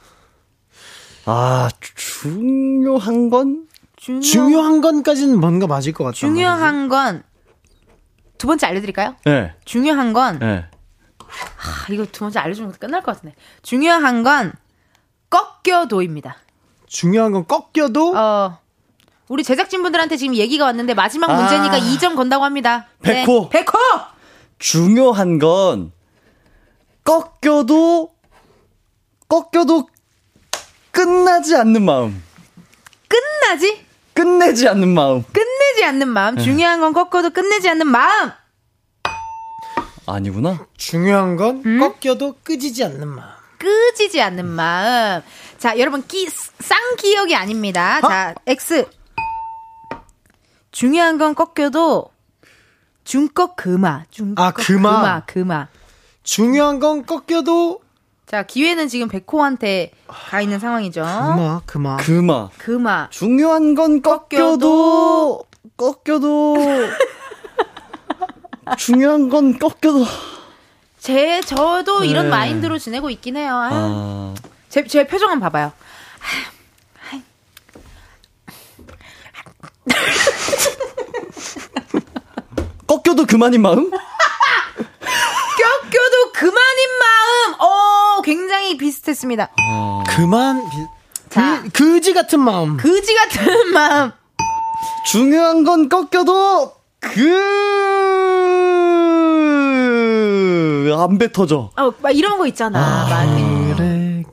[1.26, 3.68] 아, 중요한 건?
[3.96, 6.16] 중요, 중요 한 건까지는 뭔가 맞을 것 같다.
[6.16, 7.24] 중요한 건
[8.42, 9.16] 두 번째 알려드릴까요?
[9.26, 9.54] 네.
[9.66, 10.66] 중요한 건 네.
[11.20, 13.36] 아, 이거 두 번째 알려주면 끝날 것 같은데.
[13.62, 14.52] 중요한 건
[15.30, 16.38] 꺾여도입니다.
[16.88, 18.58] 중요한 건 꺾여도 어,
[19.28, 21.36] 우리 제작진분들한테 지금 얘기가 왔는데 마지막 아.
[21.36, 22.88] 문제니까 2점 건다고 합니다.
[23.02, 23.24] 네.
[23.26, 23.50] 백호.
[23.50, 23.74] 백호!
[24.58, 25.92] 중요한 건
[27.04, 28.10] 꺾여도
[29.28, 29.88] 꺾여도
[30.92, 32.22] 끝나지 않는 마음.
[33.08, 33.86] 끝나지?
[34.14, 35.24] 끝내지 않는 마음.
[35.32, 36.36] 끝내지 않는 마음.
[36.36, 36.44] 네.
[36.44, 38.32] 중요한 건 꺾어도 끝내지 않는 마음.
[40.06, 40.66] 아니구나.
[40.78, 41.80] 중요한 건 음?
[41.80, 43.30] 꺾여도 끄지지 않는 마음.
[43.58, 45.22] 끄지지 않는 마음.
[45.58, 48.02] 자, 여러분, 끼, 쌍기억이 아닙니다.
[48.02, 48.86] 자, X.
[50.72, 52.10] 중요한 건 꺾여도
[53.04, 54.04] 중꺾 그마.
[54.10, 54.92] 중꺾 아, 그마.
[54.92, 55.26] 그마.
[55.26, 55.68] 그마.
[56.24, 57.81] 중요한 건 꺾여도
[58.32, 61.02] 자, 기회는 지금 백호한테 가 있는 상황이죠.
[61.02, 61.98] 그마 그마.
[61.98, 62.50] 그마.
[62.58, 63.10] 그마.
[63.10, 65.44] 중요한 건 꺾여도
[65.76, 66.56] 꺾여도
[68.78, 70.06] 중요한 건 꺾여도
[70.98, 72.30] 제, 저도 이런 네.
[72.30, 73.54] 마인드로 지내고 있긴 해요.
[73.54, 74.34] 아유, 아,
[74.70, 75.74] 제, 제 표정 한번 봐봐요.
[82.88, 83.92] 꺾여도 그만인 마음?
[85.92, 87.54] 꺾여도 그만인 마음!
[87.60, 87.91] 어,
[88.22, 89.50] 굉장히 비슷했습니다.
[90.16, 91.62] 그만 비- 자.
[91.64, 92.78] 그, 그지 같은 마음.
[92.78, 94.12] 그지 같은 마음.
[95.06, 97.72] 중요한 건 꺾여도 그
[100.94, 101.72] 안 뱉어져.
[101.78, 103.08] 어, 막 이런 거 있잖아.
[103.10, 103.74] 막 이렇게.
[103.76, 104.24] 그래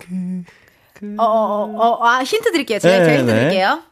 [0.95, 2.78] 그 어, 어, 어, 어, 아, 힌트 드릴게요.
[2.78, 3.39] 제가, 네, 제가 힌트 네.
[3.39, 3.82] 드릴게요.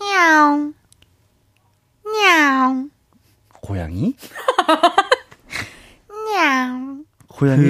[0.00, 0.74] 냐옹.
[2.04, 2.90] 냐옹.
[3.60, 4.14] 고양이?
[6.34, 6.89] 냐옹.
[7.40, 7.62] 고양이.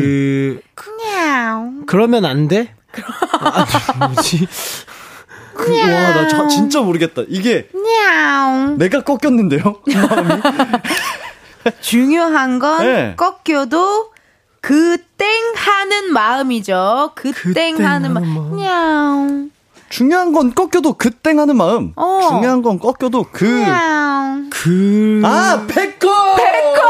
[0.74, 1.84] 그.
[1.86, 2.74] 그러면 안 돼?
[3.40, 3.66] 아,
[4.08, 4.48] 뭐지?
[5.54, 7.22] 그, 와, 나 자- 진짜 모르겠다.
[7.28, 8.78] 이게 냐옹.
[8.78, 9.60] 내가 꺾였는데요?
[9.86, 10.42] 마음이?
[11.80, 13.14] 중요한 건 네.
[13.16, 14.10] 꺾여도
[14.60, 17.12] 그땡 하는 마음이죠.
[17.14, 18.34] 그땡땡 하는 하는 마음.
[18.34, 18.56] 마음.
[18.58, 19.50] 냐옹.
[19.88, 21.92] 중요한 건 꺾여도 그땡 하는 마음.
[21.96, 22.20] 어.
[22.28, 23.44] 중요한 건 꺾여도 그.
[23.44, 24.50] 냐옹.
[24.50, 26.08] 그 아, 백호!
[26.36, 26.80] 백호!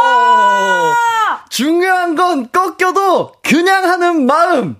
[1.51, 4.77] 중요한 건 꺾여도 그냥 하는 마음.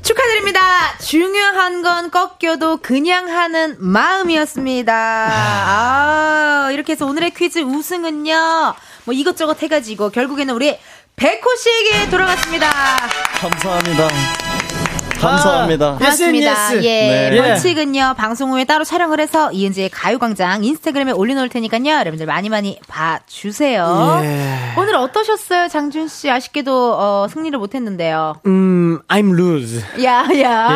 [0.00, 0.96] 축하드립니다.
[0.98, 4.94] 중요한 건 꺾여도 그냥 하는 마음이었습니다.
[4.94, 8.74] 아, 이렇게 해서 오늘의 퀴즈 우승은요.
[9.04, 10.78] 뭐 이것저것 해가지고 결국에는 우리
[11.16, 12.70] 백호 씨에게 돌아갔습니다.
[13.38, 14.41] 감사합니다.
[15.28, 15.86] 감사합니다.
[15.88, 16.50] 아, 고맙습니다.
[16.72, 16.84] yes.
[16.84, 17.36] 예, 네.
[17.40, 24.20] 벌칙은요 방송 후에 따로 촬영을 해서 이은지의 가요광장 인스타그램에 올려놓을 테니까요 여러분들 많이 많이 봐주세요.
[24.24, 24.58] 예.
[24.78, 26.30] 오늘 어떠셨어요, 장준 씨?
[26.30, 28.40] 아쉽게도 어, 승리를 못했는데요.
[28.46, 29.82] 음, I'm lose.
[30.02, 30.22] 야야.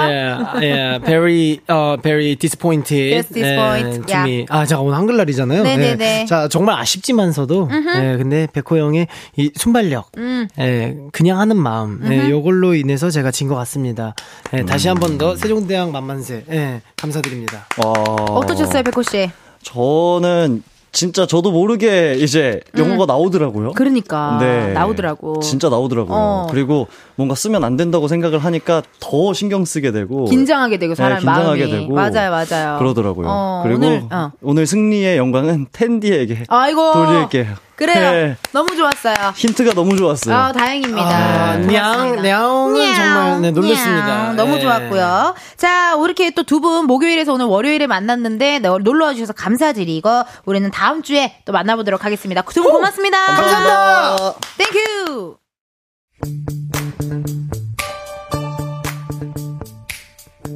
[0.07, 3.12] Yeah, yeah, very, uh, very disappointed.
[3.14, 4.07] Yes, disappoint.
[4.07, 4.24] to Yeah.
[4.30, 4.47] me.
[4.49, 5.62] 아, 제가 오늘 한글날이잖아요.
[5.62, 5.97] 네네네.
[5.97, 6.24] 네.
[6.26, 10.49] 자, 정말 아쉽지만서도, 예, 근데 백호 형의 이 순발력, 음.
[10.59, 14.14] 예, 그냥 하는 마음, 예, 요걸로 인해서 제가 진 것 같습니다.
[14.55, 17.66] 예, 다시 한 번 더 세종대왕 만만세, 예, 감사드립니다.
[17.84, 17.93] 어...
[18.37, 19.30] 어떠셨어요, 백호 씨?
[19.62, 20.62] 저는
[20.93, 23.72] 진짜 저도 모르게 이제 영어가 나오더라고요.
[23.72, 24.72] 그러니까 네.
[24.72, 25.41] 나오더라고.
[25.41, 26.16] 진짜 나오더라고요.
[26.16, 26.47] 어.
[26.51, 31.20] 그리고 뭔가 쓰면 안 된다고 생각을 하니까 더 신경 쓰게 되고 긴장하게 되고 사람 네,
[31.20, 32.78] 긴장하게 마음이 되고 맞아요, 맞아요.
[32.78, 33.26] 그러더라고요.
[33.28, 34.03] 어, 그리고 오늘,
[34.41, 34.66] 오늘, 어.
[34.66, 37.66] 승리의 영광은 텐디에게 아이고 돌릴게요.
[37.77, 38.11] 그래요.
[38.11, 38.37] 네.
[38.53, 39.14] 너무 좋았어요.
[39.37, 40.35] 힌트가 너무 좋았어요.
[40.35, 41.09] 아, 다행입니다.
[41.09, 44.07] 아, 냥, 냥은 정말 네, 놀랐습니다.
[44.07, 44.37] 냥.
[44.37, 44.61] 너무 예.
[44.61, 45.35] 좋았고요.
[45.57, 50.09] 자, 이렇게 또 두 분 목요일에서 오늘 월요일에 만났는데 네, 놀러와 주셔서 감사드리고
[50.46, 52.41] 우리는 다음 주에 또 만나보도록 하겠습니다.
[52.42, 53.18] 두 분 고맙습니다.
[53.26, 54.34] 감사합니다.
[54.58, 55.37] Thank you.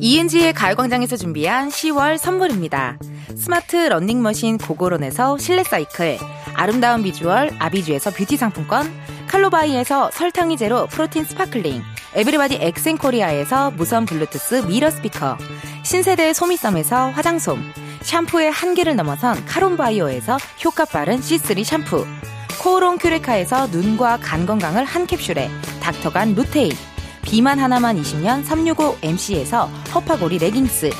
[0.03, 2.99] 이은지의 가요광장에서 준비한 10월 선물입니다.
[3.37, 6.19] 스마트 러닝머신 고고론에서 실내 사이클,
[6.55, 8.93] 아름다운 비주얼 아비주에서 뷰티 상품권,
[9.29, 11.83] 칼로바이에서 설탕이 제로 프로틴 스파클링,
[12.15, 15.39] 에브리바디 엑센코리아에서 무선 블루투스 미러 스피커,
[15.83, 17.73] 신세대 소미썸에서 화장솜,
[18.03, 22.07] 샴푸의 한계를 넘어선 카론바이오에서 효과 빠른 C3 샴푸,
[22.61, 25.49] 코오롱 큐레카에서 눈과 간 건강을 한 캡슐에
[25.81, 26.73] 닥터간 루테인,
[27.23, 30.91] 비만 하나만 20년 365MC에서 허파고리 레깅스,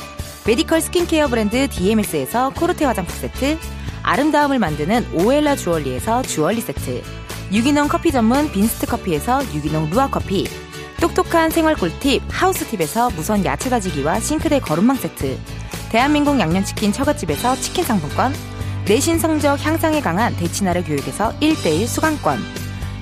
[0.47, 3.59] 메디컬 스킨케어 브랜드 DMS에서 코르테 화장품 세트,
[4.03, 7.01] 아름다움을 만드는 오엘라 주얼리에서 주얼리 세트,
[7.51, 10.47] 유기농 커피 전문 빈스트 커피에서 유기농 루아 커피,
[10.99, 15.37] 똑똑한 생활 꿀팁 하우스팁에서 무선 야채 다지기와 싱크대 거름망 세트,
[15.89, 18.33] 대한민국 양념치킨 처갓집에서 치킨 상품권,
[18.87, 22.39] 내신 성적 향상에 강한 대치나래 교육에서 1대1 수강권,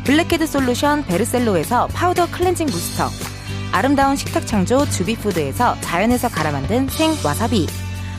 [0.04, 3.10] 블랙헤드 솔루션 베르셀로에서 파우더 클렌징 부스터,
[3.72, 7.68] 아름다운 식탁 창조 주비푸드에서 자연에서 갈아 만든 생 와사비,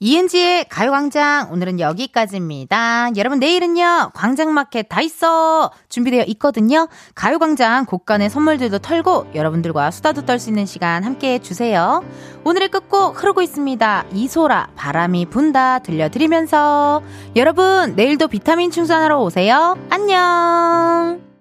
[0.00, 3.10] 이은지의 가요광장 오늘은 여기까지입니다.
[3.16, 6.88] 여러분 내일은요 광장마켓 다 있어 준비되어 있거든요.
[7.14, 12.04] 가요광장 곳간의 선물들도 털고 여러분들과 수다도 떨 수 있는 시간 함께 해 주세요.
[12.44, 14.04] 오늘의 끝곡 흐르고 있습니다.
[14.12, 17.02] 이소라 바람이 분다 들려드리면서
[17.36, 19.78] 여러분 내일도 비타민 충전하러 오세요.
[19.90, 21.33] 안녕.